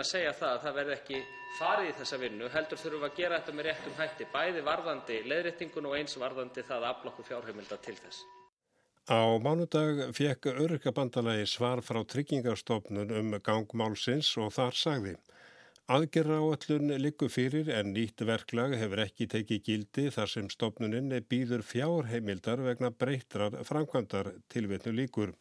uh, 0.00 0.04
að 0.04 0.10
segja 0.10 0.32
að 0.32 0.62
það 0.62 0.80
verði 0.80 0.96
ekki 0.98 1.22
farið 1.58 1.90
í 1.90 1.94
þessa 1.98 2.22
vinnu, 2.22 2.50
heldur 2.54 2.82
þurfum 2.82 3.04
við 3.04 3.10
að 3.10 3.20
gera 3.22 3.38
þetta 3.40 3.56
með 3.58 3.70
réttum 3.70 3.98
hætti, 3.98 4.32
bæði 4.34 4.66
varðandi 4.66 5.22
leiðréttingun 5.26 5.90
og 5.90 5.96
eins 5.98 6.18
varðandi 6.20 6.66
það 6.68 6.82
að 6.82 6.90
afla 6.92 7.14
okkur 7.14 7.32
fjárheimilda 7.32 7.80
til 7.82 7.96
þess. 7.98 8.37
Á 9.08 9.40
mánudag 9.40 10.12
fekk 10.12 10.50
Öryrkjabandalagi 10.52 11.46
svar 11.48 11.80
frá 11.80 12.02
Tryggingastofnun 12.04 13.12
um 13.16 13.30
gangmálsins 13.40 14.34
og 14.36 14.50
þar 14.52 14.74
sagði 14.76 15.12
Aðgerra 15.94 16.42
áallun 16.44 16.92
likur 17.00 17.30
fyrir 17.32 17.70
en 17.72 17.94
nýtt 17.94 18.20
verklag 18.28 18.74
hefur 18.76 19.00
ekki 19.06 19.26
tekið 19.32 19.62
gildi 19.64 20.02
þar 20.12 20.28
sem 20.28 20.50
stopnuninn 20.52 21.14
býður 21.24 21.64
fjárheimildar 21.64 22.60
vegna 22.66 22.90
breytrar 22.92 23.56
framkvæmdar 23.70 24.28
tilvitnu 24.52 24.92
líkur. 24.98 25.32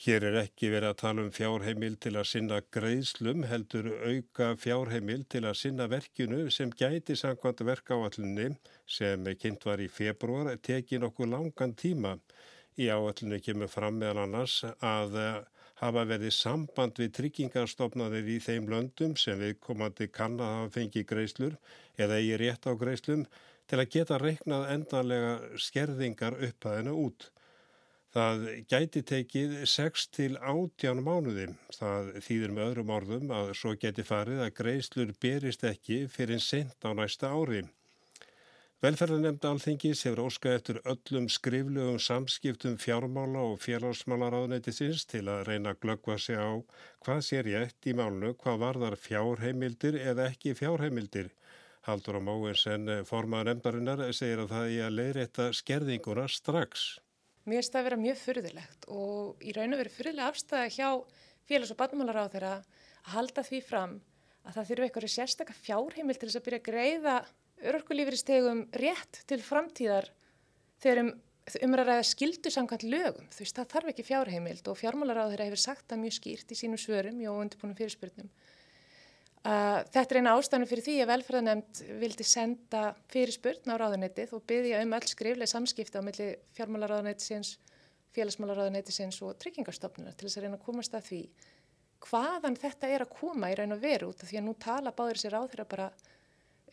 Hér 0.00 0.24
er 0.30 0.38
ekki 0.46 0.70
verið 0.72 0.94
að 0.94 1.00
tala 1.02 1.24
um 1.26 1.34
fjárheimil 1.36 1.98
til 2.00 2.14
að 2.16 2.30
sinna 2.30 2.62
greiðslum 2.72 3.44
heldur 3.50 3.90
auka 4.06 4.54
fjárheimil 4.62 5.26
til 5.28 5.42
að 5.44 5.58
sinna 5.66 5.90
verkinu 5.92 6.46
sem 6.48 6.72
gæti 6.72 7.18
samkvæmt 7.24 7.60
verkáallunni 7.68 8.54
sem 8.88 9.28
kynnt 9.42 9.68
var 9.68 9.84
í 9.84 9.90
februar 9.92 10.54
tekið 10.56 11.04
nokkuð 11.04 11.30
langan 11.34 11.76
tíma. 11.76 12.14
Í 12.80 12.86
áallunni 12.88 13.40
kemur 13.44 13.68
fram 13.68 13.98
meðal 14.00 14.24
annars 14.24 14.60
að 14.64 15.16
hafa 15.80 16.04
verið 16.08 16.32
samband 16.36 16.98
við 17.00 17.12
tryggingarstofnanir 17.18 18.28
í 18.28 18.38
þeim 18.44 18.68
löndum 18.72 19.16
sem 19.20 19.38
viðkomandi 19.40 20.08
kann 20.12 20.38
að 20.40 20.54
hafa 20.56 20.72
fengið 20.76 21.06
greislur 21.12 21.56
eða 22.00 22.20
eigi 22.20 22.38
rétt 22.40 22.68
á 22.68 22.72
greislum 22.80 23.26
til 23.70 23.78
að 23.80 23.92
geta 23.94 24.18
reiknað 24.20 24.66
endanlega 24.74 25.34
skerðingar 25.66 26.36
upphæðina 26.48 26.96
út. 27.04 27.28
Það 28.10 28.46
gæti 28.66 29.02
tekið 29.06 29.52
6 29.70 30.06
til 30.16 30.32
18 30.36 31.02
mánuði. 31.06 31.46
Það 31.76 32.08
þýðir 32.26 32.54
með 32.56 32.64
öðrum 32.66 32.94
orðum 32.96 33.34
að 33.36 33.52
svo 33.60 33.76
geti 33.78 34.04
farið 34.08 34.42
að 34.46 34.56
greislur 34.58 35.12
berist 35.22 35.62
ekki 35.68 36.00
fyrir 36.10 36.42
sent 36.42 36.82
á 36.82 36.90
næsta 36.90 37.30
ári. 37.30 37.62
Velferðarnemnd 38.80 39.42
alþingis 39.44 40.06
hefur 40.06 40.22
óskað 40.24 40.54
eftir 40.56 40.78
öllum 40.88 41.26
skriflegum 41.28 41.98
samskiptum 42.00 42.78
fjármála 42.80 43.42
og 43.50 43.58
félagsmálaráðnættisins 43.60 45.02
til 45.10 45.26
að 45.28 45.42
reyna 45.50 45.74
að 45.74 45.82
glöggva 45.82 46.14
sig 46.16 46.40
á 46.40 46.56
hvað 47.04 47.18
sé 47.26 47.42
rétt 47.44 47.88
í 47.90 47.92
málnu, 47.98 48.30
hvað 48.40 48.62
varðar 48.62 48.96
fjárheimildir 48.96 49.98
eða 50.00 50.30
ekki 50.30 50.54
fjárheimildir. 50.56 51.28
Haldur 51.84 52.16
á 52.16 52.20
Móinsen 52.24 52.88
formaður 53.04 53.50
nefndarinnar 53.50 54.00
segir 54.16 54.46
að 54.46 54.54
það 54.54 54.72
er 54.72 54.86
að 54.86 54.96
leiðrætta 54.96 55.50
skerðinguna 55.60 56.24
strax. 56.32 56.86
Mér 57.44 57.60
finnst 57.60 57.76
það 57.76 57.82
að 57.82 57.88
vera 57.90 58.00
mjög 58.06 58.18
fyrðilegt 58.22 58.88
og 58.96 59.44
í 59.44 59.54
raun 59.58 59.76
og 59.76 59.82
veru 59.82 59.92
fyrðilega 59.98 60.32
afstæða 60.32 60.72
hjá 60.78 60.88
félags- 61.44 61.74
og 61.76 61.80
barnamálaráð 61.84 62.32
þeirra 62.32 62.54
að 62.56 63.12
halda 63.12 63.44
því 63.44 63.60
fram 63.68 63.94
að 64.40 64.56
það 64.56 64.72
þurfu 64.72 64.88
eitthvað 64.88 65.14
sérstakka 65.18 65.60
fjárheimil 65.68 66.16
til 66.16 66.30
þess 66.30 66.40
að 66.40 66.48
byrja 66.48 66.62
að 66.62 66.68
greiða 66.70 67.18
örorkulífeyristegum 67.66 68.64
rétt 68.80 69.22
til 69.28 69.40
framtíðar 69.44 70.08
þegar 70.80 71.04
um 71.04 71.12
umræða 71.66 72.00
skildu 72.06 72.50
samkvæmt 72.52 72.86
lögum. 72.86 73.26
Þú 73.32 73.42
veist, 73.42 73.56
það 73.56 73.70
þarf 73.72 73.90
ekki 73.92 74.06
fjárheimild 74.06 74.68
og 74.70 74.78
fjármálaráð 74.78 75.34
þeirra 75.34 75.48
hefur 75.48 75.62
sagt 75.62 75.86
það 75.90 76.02
mjög 76.04 76.16
skýrt 76.18 76.52
í 76.52 76.58
sínum 76.58 76.80
svörum 76.80 77.22
og 77.30 77.40
undirbúnum 77.44 77.78
fyrirspurnum. 77.78 78.30
Uh, 79.40 79.80
þetta 79.88 80.04
er 80.04 80.18
eina 80.20 80.34
ástæðan 80.36 80.68
fyrir 80.68 80.84
því 80.84 80.94
að 81.00 81.10
velferðanemnd 81.14 81.78
vildi 82.02 82.26
senda 82.28 82.82
fyrirspurn 83.08 83.72
á 83.72 83.80
ráðunettið 83.80 84.34
og 84.36 84.44
byggja 84.50 84.82
um 84.84 84.92
öll 84.98 85.08
skriflega 85.08 85.48
samskipti 85.48 85.96
á 85.96 86.04
milli 86.04 86.26
fjármálaráðunettisins, 86.58 87.54
félagsmálaráðunettisins 88.12 89.22
og 89.24 89.38
tryggingarstofnunar 89.40 90.12
til 90.12 90.28
þess 90.28 90.36
að 90.36 90.44
reyna 90.44 90.58
að 90.60 90.66
komast 90.66 90.98
að 90.98 91.08
því 91.08 91.22
hvaðan 92.04 92.58
þetta 92.60 92.92
er 92.92 93.06
að 93.06 93.14
koma 93.16 93.48
í 93.48 93.56
raun 93.56 93.76
og 93.78 93.80
veru 93.80 94.10
út 94.12 94.20
af 94.20 94.28
því 94.28 94.42
að 94.42 94.46
nú 94.50 94.54
tala 94.60 94.92
báður 94.96 95.22
sér 95.22 95.38
á 95.40 95.42
þeirra 95.48 95.68
bara 95.72 95.88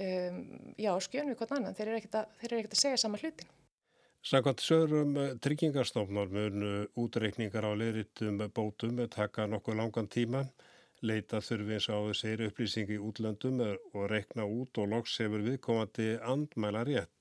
um, 0.04 0.40
já, 0.78 0.92
skjön 1.04 1.32
við 1.32 1.40
hvort 1.40 1.54
annan, 1.58 1.76
þeir 1.78 1.90
eru 1.90 2.02
ekkert 2.02 2.20
að, 2.22 2.38
er 2.44 2.56
að 2.60 2.78
segja 2.82 3.02
sama 3.02 3.20
hlutin. 3.22 3.52
Samkvæmt 4.28 4.64
sögurum 4.66 5.18
eh, 5.22 5.36
tryggingarstofnar 5.40 6.32
mun 6.34 6.66
útreikningar 7.00 7.64
á 7.64 7.72
leiritum 7.78 8.42
bótum 8.52 9.04
taka 9.14 9.46
nokkuð 9.48 9.78
langan 9.80 10.10
tíma, 10.12 10.42
leita 11.06 11.40
þurfi 11.40 11.78
eins 11.78 11.88
á 11.88 11.98
þessir 12.10 12.48
upplýsingi 12.48 12.98
útlöndum 12.98 13.62
og 13.68 14.10
rekna 14.12 14.48
út 14.50 14.82
og 14.82 14.90
loks 14.96 15.20
hefur 15.22 15.46
viðkomandi 15.46 16.18
andmæla 16.26 16.84
rétt. 16.90 17.14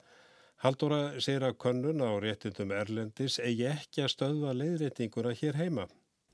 Haldóra 0.64 1.20
segir 1.20 1.44
að 1.44 1.58
könnun 1.60 2.00
á 2.00 2.16
réttindum 2.16 2.72
Erlendis 2.72 3.36
eigi 3.44 3.66
ekki 3.68 4.06
að 4.06 4.12
stöðva 4.14 4.54
leiðréttinguna 4.56 5.34
hér 5.36 5.58
heima. 5.60 5.84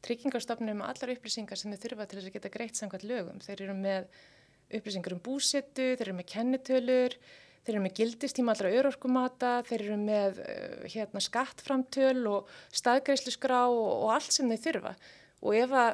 Tryggingarstofnum 0.07 0.83
allar 0.87 1.12
upplýsingar 1.16 1.59
sem 1.59 1.74
þau 1.74 1.83
þurfa 1.83 2.07
til 2.07 2.18
þess 2.18 2.31
að 2.31 2.37
geta 2.37 2.52
greitt 2.55 2.78
samkvæmt 2.78 3.07
lögum. 3.11 3.42
Þeir 3.42 3.64
eru 3.66 3.74
með 3.78 4.07
upplýsingar 4.78 5.16
um 5.16 5.22
búsettu, 5.22 5.92
þeir 5.96 6.06
eru 6.06 6.16
með 6.18 6.28
kennitölur, 6.32 7.16
þeir 7.62 7.74
eru 7.74 7.82
með 7.85 7.96
gildistíma 8.00 8.54
allra 8.54 8.72
örorkumata, 8.78 9.52
þeir 9.68 9.87
eru 9.87 9.98
með 10.02 10.40
uh, 10.44 10.87
hérna, 10.92 11.22
skattframtöl 11.22 12.24
og 12.30 12.52
staðgreifslusgrá 12.74 13.64
og, 13.70 13.90
og 14.04 14.14
allt 14.16 14.35
sem 14.35 14.50
þeir 14.50 14.64
þurfa. 14.66 14.94
Og 15.42 15.58
ef 15.58 15.76
að 15.85 15.92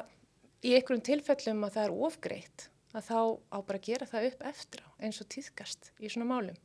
í 0.65 0.75
einhverjum 0.75 1.05
tilfellum 1.07 1.65
að 1.67 1.75
það 1.77 1.87
er 1.87 1.97
ofgreitt, 2.09 2.69
að 2.93 3.09
þá 3.09 3.19
á 3.53 3.57
bara 3.61 3.79
að 3.79 3.89
gera 3.89 4.09
það 4.09 4.29
upp 4.31 4.47
eftir 4.49 4.85
á 4.85 4.89
eins 5.05 5.21
og 5.21 5.29
tíðkast 5.31 5.91
í 5.99 6.09
svona 6.11 6.29
málum. 6.29 6.57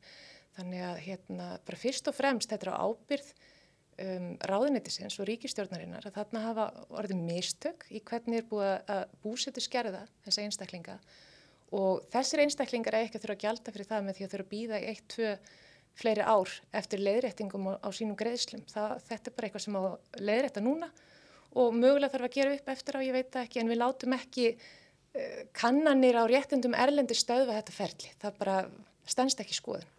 Þannig 0.54 0.86
að 0.86 1.02
hérna, 1.08 1.50
bara 1.66 1.80
fyrst 1.80 2.08
og 2.08 2.16
fremst 2.16 2.50
þetta 2.50 2.70
er 2.70 2.74
á 2.74 2.82
ábyrð 2.86 3.30
um, 3.98 4.28
ráðunitisins 4.48 5.18
og 5.20 5.28
ríkistjórnarinnar 5.28 6.06
að 6.06 6.18
þarna 6.18 6.42
hafa 6.48 6.66
orðið 6.94 7.22
mistök 7.26 7.86
í 7.90 8.02
hvernig 8.06 8.42
er 8.42 8.48
búið 8.50 8.72
að 8.94 9.04
búsetu 9.24 9.62
skerða 9.64 10.04
þessa 10.26 10.44
einstaklinga 10.46 10.98
og 11.74 12.04
þessir 12.12 12.44
einstaklingar 12.44 12.96
er 12.96 13.08
ekki 13.08 13.18
að 13.18 13.24
þurfa 13.24 13.36
að 13.36 13.44
gjalda 13.44 13.74
fyrir 13.74 13.90
það 13.90 14.06
með 14.06 14.18
því 14.18 14.26
að 14.26 14.34
þurfa 14.34 14.46
að 14.46 14.52
býða 14.54 14.80
í 14.80 14.88
eitt, 14.92 15.06
tvö 15.10 15.32
fleiri 15.94 16.26
ár 16.26 16.52
eftir 16.74 17.02
leiðréttingum 17.02 17.68
á, 17.70 17.72
á 17.82 17.88
sínum 17.94 18.18
greiðslum. 18.18 18.64
Það, 18.70 18.94
þetta 19.08 19.30
er 19.30 19.36
bara 19.36 19.48
eitthvað 19.48 19.64
sem 19.66 19.78
á 19.78 19.82
leiðrétta 20.18 20.62
núna 20.64 20.90
og 21.54 21.76
mögulega 21.78 22.14
þarf 22.14 22.28
að 22.28 22.36
gera 22.38 22.54
upp 22.56 22.70
eftir 22.74 22.98
á, 22.98 23.00
ég 23.06 23.14
veit 23.14 23.38
ekki, 23.38 23.62
en 23.62 23.70
við 23.70 23.80
látum 23.80 24.16
ekki 24.16 24.46
uh, 24.54 25.40
kannanir 25.54 26.18
á 26.18 26.24
réttindum 26.30 26.74
erlendi 26.74 27.16
stöðva 27.18 27.60
þetta 27.60 27.76
ferli. 27.76 28.12
Það 28.22 28.38
bara 28.42 28.56
stennst 29.06 29.42
ekki 29.42 29.58
skoðun. 29.58 29.90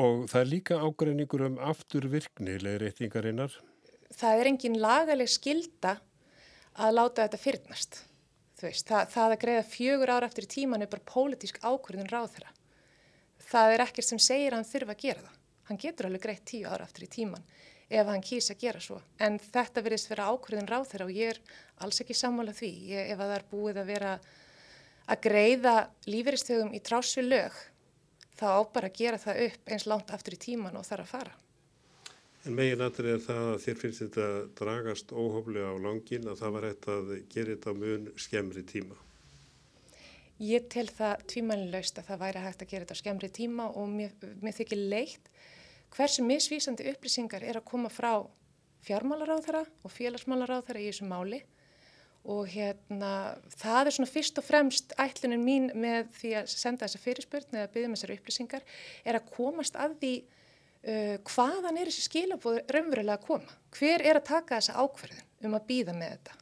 Og 0.00 0.26
það 0.30 0.40
er 0.40 0.50
líka 0.50 0.78
ágreiningur 0.82 1.46
um 1.46 1.58
afturvirkni 1.70 2.58
leiðréttingarinnar? 2.62 3.54
Það 4.10 4.42
er 4.42 4.50
engin 4.50 4.78
lagaleg 4.82 5.30
skilda 5.30 5.98
að 6.74 6.96
láta 6.96 7.26
þetta 7.26 7.40
fyrnast. 7.42 8.00
Veist, 8.60 8.86
það, 8.88 9.06
það 9.14 9.34
að 9.34 9.42
greiða 9.44 9.66
fjögur 9.72 10.12
ára 10.12 10.28
eftir 10.28 10.46
tíman 10.50 10.84
er 10.84 10.90
bara 10.92 11.08
pólitísk 11.08 11.60
ákvörðun 11.64 12.10
ráð 12.10 12.34
þeirra. 12.34 12.54
Það 13.50 13.74
er 13.74 13.84
ekkert 13.86 14.08
sem 14.10 14.20
segir 14.20 14.52
að 14.52 14.60
hann 14.60 14.70
þurfa 14.70 14.96
að 14.96 15.04
gera 15.04 15.24
það. 15.24 15.36
Hann 15.70 15.80
getur 15.80 16.08
alveg 16.08 16.24
greitt 16.24 16.46
tíu 16.50 16.68
ára 16.68 16.86
eftir 16.86 17.08
tíman 17.10 17.46
ef 17.90 18.06
hann 18.06 18.22
kýsa 18.22 18.54
að 18.54 18.62
gera 18.62 18.80
svo. 18.82 19.00
En 19.18 19.38
þetta 19.42 19.82
verðist 19.82 20.10
vera 20.10 20.28
ákvörðun 20.30 20.70
ráð 20.70 20.86
þeirra 20.92 21.08
og 21.08 21.16
ég 21.16 21.32
er 21.34 21.40
alls 21.82 22.00
ekki 22.02 22.14
sammála 22.14 22.54
því. 22.54 22.70
Ég, 22.92 23.10
ef 23.10 23.18
það 23.18 23.34
er 23.34 23.46
búið 23.50 23.80
að 23.82 23.90
vera 23.90 24.14
að 25.10 25.22
greiða 25.26 25.74
lífeyristögum 26.06 26.74
í 26.76 26.82
trássu 26.86 27.24
lög, 27.24 27.56
þá 28.38 28.46
á 28.46 28.60
bara 28.70 28.90
að 28.90 29.00
gera 29.00 29.18
það 29.18 29.40
upp 29.48 29.72
eins 29.74 29.86
langt 29.90 30.12
aftur 30.14 30.36
í 30.36 30.42
tíman 30.44 30.78
og 30.78 30.86
þarf 30.86 31.08
að 31.08 31.14
fara. 31.16 31.34
En 32.48 32.56
megin 32.56 32.80
aðrið 32.80 33.12
er 33.12 33.22
það 33.26 33.46
að 33.50 33.58
þér 33.66 33.78
finnst 33.82 34.00
þetta 34.00 34.26
dragast 34.56 35.10
óhóflega 35.12 35.74
á 35.76 35.76
langin 35.76 36.28
að 36.30 36.38
það 36.40 36.54
var 36.54 36.66
hægt 36.70 36.86
að 36.88 37.10
gera 37.34 37.52
þetta 37.52 37.74
mun 37.76 38.06
skemmri 38.16 38.62
tíma. 38.64 38.96
Ég 40.40 40.70
tel 40.72 40.86
það 40.88 41.26
tvímælilegst 41.28 42.00
að 42.00 42.08
það 42.08 42.22
væri 42.22 42.44
hægt 42.46 42.64
að 42.64 42.70
gera 42.70 42.86
þetta 42.86 42.96
á 42.96 43.02
skemmri 43.02 43.28
tíma 43.36 43.66
og 43.76 43.92
mér, 43.92 44.14
mér 44.40 44.56
þykir 44.56 44.80
leitt 44.94 45.28
hversu 45.92 46.24
misvísandi 46.24 46.88
upplýsingar 46.94 47.44
er 47.44 47.60
að 47.60 47.68
koma 47.68 47.92
frá 47.92 48.24
fjármálaráðara 48.86 49.66
og 49.84 49.92
félagsmálaráðara 49.92 50.80
í 50.80 50.88
þessu 50.88 51.10
máli 51.10 51.42
og 52.24 52.48
hérna 52.52 53.12
það 53.60 53.86
er 53.90 53.96
svona 53.96 54.12
fyrst 54.14 54.40
og 54.40 54.48
fremst 54.48 54.96
ætlunin 55.00 55.44
mín 55.44 55.70
með 55.76 56.08
því 56.16 56.34
að 56.40 56.50
senda 56.52 56.86
þessa 56.86 57.04
fyrirspurn 57.04 57.56
eða 57.56 57.72
byggja 57.74 57.90
með 57.92 58.00
þessari 58.00 58.18
upplýsingar 58.20 58.66
er 59.04 59.20
að 59.20 59.32
komast 59.36 59.76
að 59.76 59.96
því 60.00 60.14
uh, 60.84 61.16
hvaðan 61.30 61.80
er 61.80 61.90
þessi 61.90 62.06
skilabóð 62.06 62.60
raunverulega 62.70 63.18
að 63.18 63.26
koma? 63.26 63.58
Hver 63.76 64.04
er 64.04 64.20
að 64.20 64.28
taka 64.30 64.60
þessa 64.60 64.78
ákverðin 64.80 65.48
um 65.48 65.58
að 65.58 65.66
býða 65.70 65.96
með 65.96 66.14
þetta? 66.16 66.38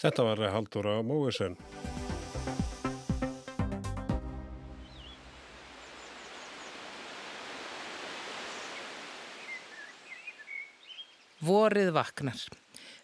Þetta 0.00 0.28
var 0.30 0.46
Haldur 0.54 0.86
á 0.88 0.96
Móisen. 1.04 1.58
Vorið 11.40 11.88
vaknar. 11.96 12.40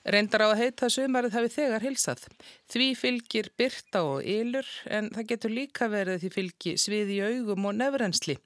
Reyndar 0.06 0.44
á 0.46 0.48
að 0.52 0.60
heita 0.60 0.86
sumarið 0.92 1.34
hafi 1.34 1.48
þegar 1.50 1.82
hilsað. 1.82 2.20
Því 2.70 2.86
fylgir 2.94 3.48
byrta 3.58 4.04
og 4.06 4.20
ylur 4.22 4.68
en 4.86 5.08
það 5.14 5.28
getur 5.32 5.54
líka 5.54 5.88
verið 5.90 6.20
því 6.22 6.30
fylgi 6.36 6.74
sviði 6.78 7.16
í 7.16 7.24
augum 7.26 7.66
og 7.66 7.74
nefrensli. 7.80 8.36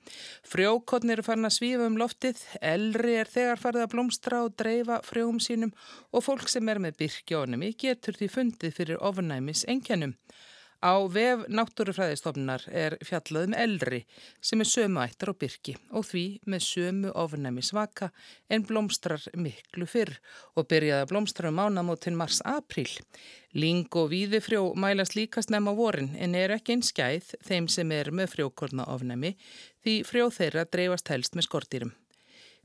Frjókotnir 0.48 1.18
eru 1.18 1.26
farin 1.26 1.48
að 1.50 1.56
svífa 1.58 1.88
um 1.90 1.98
loftið, 2.00 2.40
elri 2.64 3.18
er 3.20 3.28
þegar 3.28 3.60
farið 3.60 3.84
að 3.84 3.92
blómstra 3.96 4.40
og 4.46 4.56
dreifa 4.56 5.02
frjóum 5.04 5.40
sínum 5.44 5.74
og 6.16 6.24
fólk 6.24 6.48
sem 6.48 6.72
er 6.72 6.80
með 6.80 6.96
byrkjónum 7.02 7.68
í 7.68 7.74
getur 7.84 8.16
því 8.16 8.30
fundið 8.38 8.78
fyrir 8.80 9.04
ofnæmis 9.10 9.66
engjannum. 9.68 10.16
Á 10.80 10.96
vef 11.12 11.42
náttúrufræðistofnunar 11.52 12.62
er 12.72 12.94
fjallaðum 13.04 13.52
eldri 13.52 13.98
sem 14.40 14.62
er 14.64 14.68
sömu 14.70 15.02
ættar 15.04 15.34
og 15.34 15.36
byrki 15.42 15.74
og 15.92 16.06
því 16.08 16.22
með 16.48 16.64
sömu 16.64 17.10
ofnæmi 17.20 17.64
svaka 17.66 18.08
en 18.48 18.64
blómstrar 18.64 19.26
miklu 19.36 19.84
fyrr 19.84 20.14
og 20.56 20.70
byrjaði 20.72 21.04
að 21.04 21.12
blómstra 21.12 21.52
um 21.52 21.60
ánamótin 21.60 22.16
mars-april. 22.16 22.88
Ling 23.52 23.92
og 23.92 24.08
víðifrjó 24.14 24.70
mælast 24.72 25.18
líkast 25.20 25.52
nefn 25.52 25.68
á 25.68 25.74
vorin 25.76 26.14
en 26.16 26.34
er 26.34 26.56
ekki 26.56 26.78
einn 26.78 26.86
skæð 26.86 27.34
þeim 27.44 27.68
sem 27.68 27.92
er 27.92 28.08
með 28.08 28.38
frjókorna 28.38 28.88
ofnæmi 28.88 29.36
því 29.84 30.00
frjó 30.08 30.30
þeirra 30.32 30.64
dreifast 30.64 31.12
helst 31.12 31.36
með 31.36 31.50
skortýrum. 31.50 31.92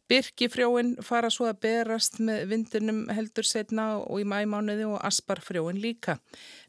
Birkifrjóin 0.05 0.91
fara 1.01 1.31
svo 1.33 1.47
að 1.49 1.63
berast 1.65 2.19
með 2.21 2.43
vindunum 2.51 2.99
heldur 3.09 3.47
setna 3.49 3.87
og 3.97 4.19
í 4.21 4.25
mæmánuði 4.29 4.85
og 4.85 4.99
asparfrjóin 5.07 5.79
líka. 5.81 6.19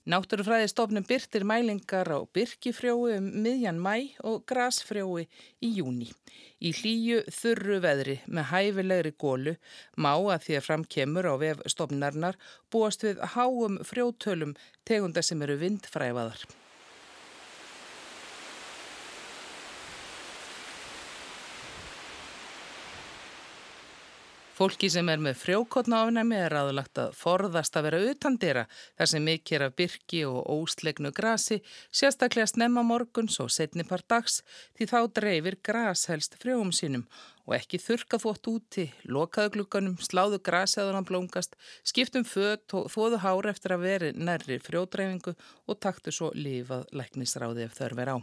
Náttúrufræði 0.08 0.70
stofnum 0.72 1.04
byrtir 1.04 1.44
mælingar 1.44 2.08
á 2.08 2.24
birkifrjói 2.32 3.18
um 3.18 3.28
miðjan 3.44 3.76
mæ 3.76 4.16
og 4.24 4.46
grasfrjói 4.48 5.26
í 5.60 5.72
júni. 5.76 6.08
Í 6.64 6.72
hlýju 6.80 7.26
þurru 7.28 7.80
veðri 7.84 8.18
með 8.24 8.52
hæfilegri 8.54 9.12
gólu 9.20 9.58
má 10.00 10.14
að 10.16 10.46
því 10.46 10.56
að 10.56 10.68
framkemur 10.70 11.28
á 11.28 11.34
vef 11.44 11.64
stofnarnar 11.68 12.40
búast 12.72 13.04
við 13.04 13.20
háum 13.36 13.82
frjótölum 13.84 14.56
tegunda 14.88 15.20
sem 15.20 15.44
eru 15.44 15.60
vindfræfaðar. 15.60 16.48
Fólki 24.56 24.88
sem 24.88 25.04
er 25.12 25.20
með 25.20 25.34
frjókotna 25.36 25.98
ofnæmi 26.06 26.38
er 26.40 26.54
aðlagt 26.56 26.96
að 26.96 27.10
forðast 27.18 27.74
að 27.76 27.84
vera 27.90 27.98
utandira 28.08 28.62
þar 28.96 29.08
sem 29.10 29.26
mikið 29.28 29.56
er 29.58 29.64
af 29.66 29.74
byrki 29.76 30.22
og 30.24 30.38
óslegnu 30.48 31.10
grasi, 31.12 31.58
sérstaklega 31.92 32.48
snemma 32.48 32.80
morguns 32.80 33.36
og 33.44 33.50
setnipar 33.52 34.00
dags 34.08 34.38
því 34.78 34.86
þá 34.88 34.96
dreifir 35.18 35.58
gras 35.68 36.06
helst 36.08 36.38
frjóum 36.40 36.70
sínum 36.72 37.04
og 37.44 37.52
ekki 37.58 37.82
þurka 37.84 38.16
þótt 38.22 38.48
úti, 38.54 38.86
lokaðu 39.04 39.52
glukkanum, 39.58 39.98
sláðu 40.00 40.40
grasi 40.48 40.80
að 40.80 40.94
hann 40.96 41.08
blóngast, 41.10 41.52
skiptum 41.84 42.24
fött 42.24 42.72
og 42.80 42.88
þóðu 42.94 43.20
hár 43.26 43.50
eftir 43.52 43.76
að 43.76 43.84
veri 43.84 44.10
nærri 44.16 44.56
frjódreifingu 44.64 45.36
og 45.68 45.80
taktu 45.84 46.16
svo 46.16 46.32
lífað 46.32 46.88
læknisráði 46.96 47.68
ef 47.68 47.76
þau 47.76 47.92
er 47.92 48.14
á. 48.16 48.18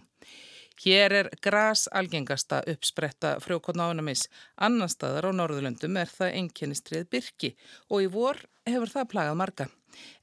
Hér 0.81 1.13
er 1.13 1.29
gras 1.41 1.85
algengasta 1.93 2.63
uppspretta 2.67 3.35
frjókotnáðunamis. 3.43 4.25
Annan 4.57 4.89
staðar 4.89 5.29
á 5.29 5.31
Norðurlöndum 5.37 5.99
er 6.01 6.09
það 6.09 6.37
enkennistrið 6.41 7.05
byrki 7.13 7.51
og 7.89 8.05
í 8.05 8.09
vor 8.09 8.41
hefur 8.65 8.89
það 8.89 9.09
plagað 9.13 9.39
marga. 9.43 9.67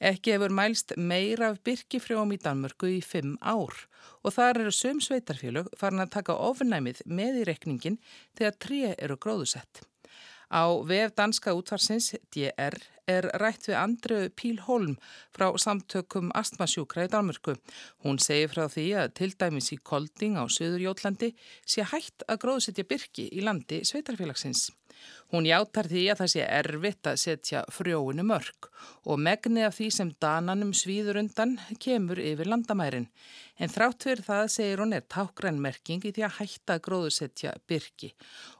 Ekki 0.02 0.34
hefur 0.34 0.54
mælst 0.54 0.96
meira 0.98 1.52
af 1.52 1.60
byrkifrjóum 1.66 2.34
í 2.34 2.40
Danmörku 2.42 2.90
í 2.90 2.98
fimm 3.04 3.36
ár 3.40 3.86
og 4.24 4.34
þar 4.34 4.64
eru 4.64 4.74
söm 4.74 4.98
sveitarfélög 5.04 5.70
farin 5.78 6.02
að 6.02 6.14
taka 6.16 6.36
ofnæmið 6.50 7.04
með 7.06 7.42
í 7.44 7.46
rekningin 7.52 8.00
þegar 8.34 8.58
tré 8.66 8.82
eru 8.98 9.16
gróðusett. 9.22 9.84
Á 10.50 10.66
vef 10.82 11.14
danska 11.14 11.54
útvarsins 11.54 12.10
DR 12.34 12.74
er 13.10 13.26
rætt 13.38 13.68
við 13.68 13.76
Andreu 13.78 14.30
Píl 14.34 14.58
Holm 14.66 14.96
frá 15.34 15.46
samtökum 15.62 16.32
Astmasjúkra 16.34 17.06
í 17.06 17.10
Dalmörku. 17.12 17.54
Hún 18.02 18.18
segir 18.22 18.50
frá 18.50 18.66
því 18.66 18.86
að 18.98 19.14
til 19.20 19.30
dæmis 19.38 19.70
í 19.74 19.78
Kolding 19.78 20.34
á 20.38 20.44
Suður 20.50 20.82
Jótlandi 20.88 21.32
sé 21.62 21.86
hægt 21.86 22.26
að 22.26 22.42
gróðsetja 22.44 22.86
byrki 22.90 23.28
í 23.30 23.46
landi 23.46 23.82
sveitarfélagsins. 23.86 24.68
Hún 25.30 25.46
játar 25.46 25.86
því 25.86 26.04
að 26.10 26.20
það 26.20 26.30
sé 26.32 26.46
erfitt 26.46 27.06
að 27.06 27.20
setja 27.22 27.60
frjóinu 27.70 28.24
mörg 28.26 28.66
og 29.06 29.20
megni 29.22 29.62
af 29.62 29.76
því 29.76 29.90
sem 29.94 30.10
dananum 30.22 30.72
svíður 30.74 31.20
undan 31.22 31.54
kemur 31.78 32.18
yfir 32.18 32.50
landamærin. 32.50 33.06
En 33.60 33.70
þrátt 33.70 34.06
fyrir 34.06 34.24
það 34.26 34.44
segir 34.56 34.82
hún 34.82 34.96
er 34.96 35.06
tákrænmerking 35.06 36.06
í 36.08 36.12
því 36.16 36.24
að 36.26 36.36
hætta 36.40 36.76
að 36.78 36.84
gróðusetja 36.88 37.54
byrki 37.70 38.10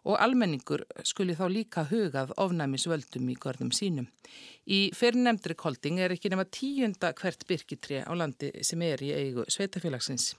og 0.05 0.21
almenningur 0.21 0.85
skuli 1.03 1.35
þá 1.39 1.47
líka 1.51 1.87
hugað 1.91 2.35
ofnæmisvöldum 2.37 3.33
í 3.33 3.39
görðum 3.41 3.73
sínum. 3.75 4.07
Í 4.71 4.93
fyrrnemndri 4.95 5.57
kolding 5.59 5.99
er 5.99 6.13
ekki 6.15 6.31
nema 6.31 6.45
tíunda 6.47 7.11
hvert 7.19 7.43
byrkitri 7.49 8.05
á 8.07 8.13
landi 8.15 8.53
sem 8.63 8.83
er 8.87 9.03
í 9.03 9.09
eigu 9.11 9.43
sveitafélagsins. 9.51 10.37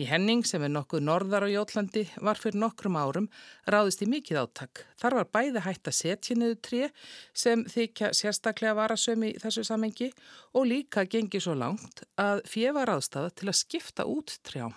Í 0.00 0.06
Henning 0.08 0.46
sem 0.48 0.64
er 0.64 0.72
nokkuð 0.72 1.04
norðar 1.04 1.44
á 1.44 1.48
Jótlandi 1.52 2.06
var 2.24 2.40
fyrir 2.40 2.56
nokkrum 2.62 2.96
árum 2.96 3.28
ráðist 3.68 4.00
í 4.00 4.08
mikið 4.08 4.40
áttak. 4.46 4.86
Þar 4.96 5.18
var 5.18 5.30
bæði 5.36 5.64
hægt 5.66 5.92
að 5.92 5.98
setja 5.98 6.38
niður 6.40 6.58
tré 6.64 6.88
sem 7.36 7.66
þykja 7.68 8.14
sérstaklega 8.16 8.78
varasömi 8.80 9.34
í 9.34 9.44
þessu 9.44 9.66
samengi 9.68 10.08
og 10.56 10.70
líka 10.72 11.04
gengi 11.04 11.42
svo 11.42 11.58
langt 11.58 12.06
að 12.16 12.46
fjö 12.48 12.72
var 12.76 12.96
aðstafa 12.96 13.34
til 13.36 13.52
að 13.52 13.60
skipta 13.60 14.08
út 14.08 14.38
trjám. 14.48 14.72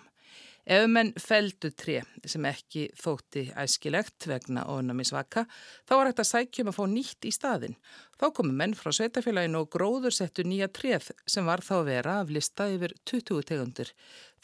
Ef 0.69 0.84
menn 0.86 1.08
feldu 1.17 1.71
tré 1.73 1.95
sem 2.29 2.43
ekki 2.45 2.84
þótti 2.93 3.47
æskilegt 3.58 4.27
vegna 4.29 4.67
ónæmisvaka 4.69 5.47
þá 5.49 5.93
var 5.95 6.10
hægt 6.12 6.19
að 6.21 6.27
sækjum 6.29 6.67
að 6.69 6.75
fá 6.77 6.84
nýtt 6.91 7.25
í 7.25 7.32
staðin. 7.34 7.73
Þá 8.21 8.25
komu 8.38 8.53
menn 8.53 8.75
frá 8.77 8.93
sveitafélaginu 8.93 9.63
og 9.63 9.71
gróður 9.73 10.13
settu 10.13 10.45
nýja 10.45 10.67
tréð 10.69 11.08
sem 11.25 11.49
var 11.49 11.63
þá 11.65 11.73
vera 11.88 12.19
af 12.21 12.29
lista 12.36 12.67
yfir 12.69 12.93
20 13.10 13.47
tegundur. 13.49 13.89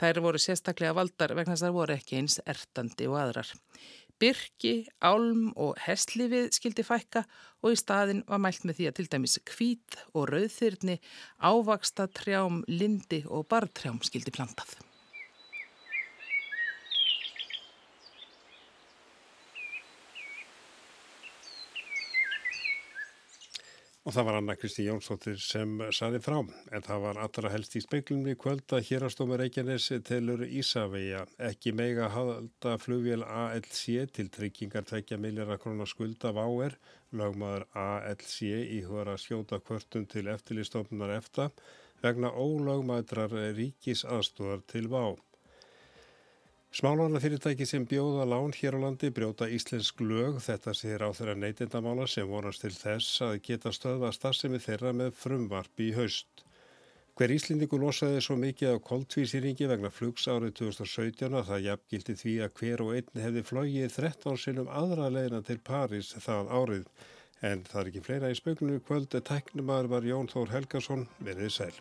Þær 0.02 0.22
voru 0.26 0.42
sérstaklega 0.42 0.96
valdar 0.98 1.36
vegna 1.38 1.54
þess 1.54 1.68
að 1.68 1.70
það 1.70 1.78
voru 1.78 1.98
ekki 2.00 2.18
eins 2.24 2.40
ertandi 2.56 3.12
og 3.12 3.20
aðrar. 3.22 3.54
Birki, 4.18 4.74
álm 5.06 5.54
og 5.54 5.78
herslifið 5.86 6.50
skildi 6.58 6.88
fækka 6.88 7.22
og 7.62 7.76
í 7.76 7.78
staðin 7.78 8.26
var 8.26 8.42
mælt 8.42 8.66
með 8.66 8.80
því 8.80 8.90
að 8.90 8.98
til 8.98 9.08
dæmis 9.14 9.38
kvít 9.46 10.02
og 10.16 10.32
rauðþyrni, 10.34 10.98
ávaksta 11.38 12.10
trjám, 12.18 12.64
lindi 12.66 13.22
og 13.30 13.46
bartrjám 13.52 14.02
skildi 14.02 14.34
plantað. 14.34 14.80
Og 24.06 24.14
það 24.14 24.26
var 24.28 24.36
Anna-Kristi 24.38 24.84
Jónsdóttir 24.86 25.38
sem 25.42 25.80
saði 25.98 26.20
frá, 26.22 26.36
en 26.46 26.84
það 26.86 27.00
var 27.08 27.20
allra 27.24 27.50
helst 27.50 27.74
í 27.74 27.80
speiklunum 27.82 28.28
í 28.30 28.36
kvöld 28.38 28.76
að 28.78 28.84
hérastómur 28.92 29.42
Reykjanes 29.42 29.88
telur 30.06 30.44
Ísafeia 30.46 31.24
ekki 31.48 31.74
mega 31.74 32.12
halda 32.14 32.76
flugvél 32.84 33.26
ALC 33.26 33.82
til 34.14 34.30
tryggingar 34.36 34.86
2 34.92 35.18
miljardar 35.18 35.58
krónar 35.64 35.90
skulda 35.90 36.30
af 36.30 36.38
áer, 36.38 36.78
lögmaður 37.18 37.66
ALC 37.82 38.36
í 38.46 38.84
hvora 38.86 39.18
skjóta 39.18 39.58
kvörtum 39.66 40.06
til 40.14 40.30
eftirlistofnunar 40.36 41.16
efta 41.18 41.50
vegna 42.06 42.30
ólögmaðrar 42.30 43.34
ríkis 43.58 44.06
aðstóðar 44.06 44.62
til 44.70 44.86
vá. 44.94 45.18
Smálána 46.76 47.22
fyrirtæki 47.24 47.64
sem 47.64 47.86
bjóða 47.88 48.26
lán 48.28 48.52
hér 48.52 48.76
á 48.76 48.80
landi 48.84 49.08
brjóta 49.16 49.48
íslensk 49.48 50.02
lög 50.04 50.42
þetta 50.44 50.74
sér 50.76 51.06
á 51.08 51.10
þeirra 51.16 51.36
neytindamála 51.40 52.04
sem 52.12 52.28
vonast 52.28 52.66
til 52.66 52.74
þess 52.76 53.22
að 53.24 53.38
geta 53.48 53.72
stöða 53.72 54.10
starfsemi 54.12 54.60
þeirra 54.60 54.92
með 54.92 55.14
frumvarp 55.16 55.80
í 55.80 55.94
haust. 55.96 56.44
Hver 57.16 57.32
Íslendingu 57.32 57.80
losaði 57.80 58.20
svo 58.20 58.36
mikið 58.42 58.76
á 58.76 58.86
koltvísýringi 58.92 59.72
vegna 59.72 59.88
flugs 59.88 60.28
árið 60.28 60.52
2017 60.60 61.40
að 61.40 61.48
það 61.54 61.66
jafngildi 61.70 62.20
því 62.26 62.36
að 62.44 62.54
hver 62.60 62.84
og 62.84 62.94
einn 62.98 63.24
hefði 63.24 63.48
flogið 63.54 63.96
13 63.96 64.42
sinum 64.44 64.68
aðra 64.68 65.08
leina 65.16 65.40
til 65.48 65.62
París 65.64 66.12
það 66.28 66.52
árið. 66.60 66.90
En 67.40 67.64
það 67.64 67.82
er 67.86 67.94
ekki 67.94 68.08
fleira 68.10 68.36
í 68.36 68.42
spögnum 68.42 68.84
kvöld. 68.84 69.16
Tæknumar 69.16 69.88
var 69.88 70.04
Jón 70.04 70.28
Þór 70.28 70.52
Helgarsson. 70.58 71.08
Verðið 71.24 71.56
sæl. 71.56 71.76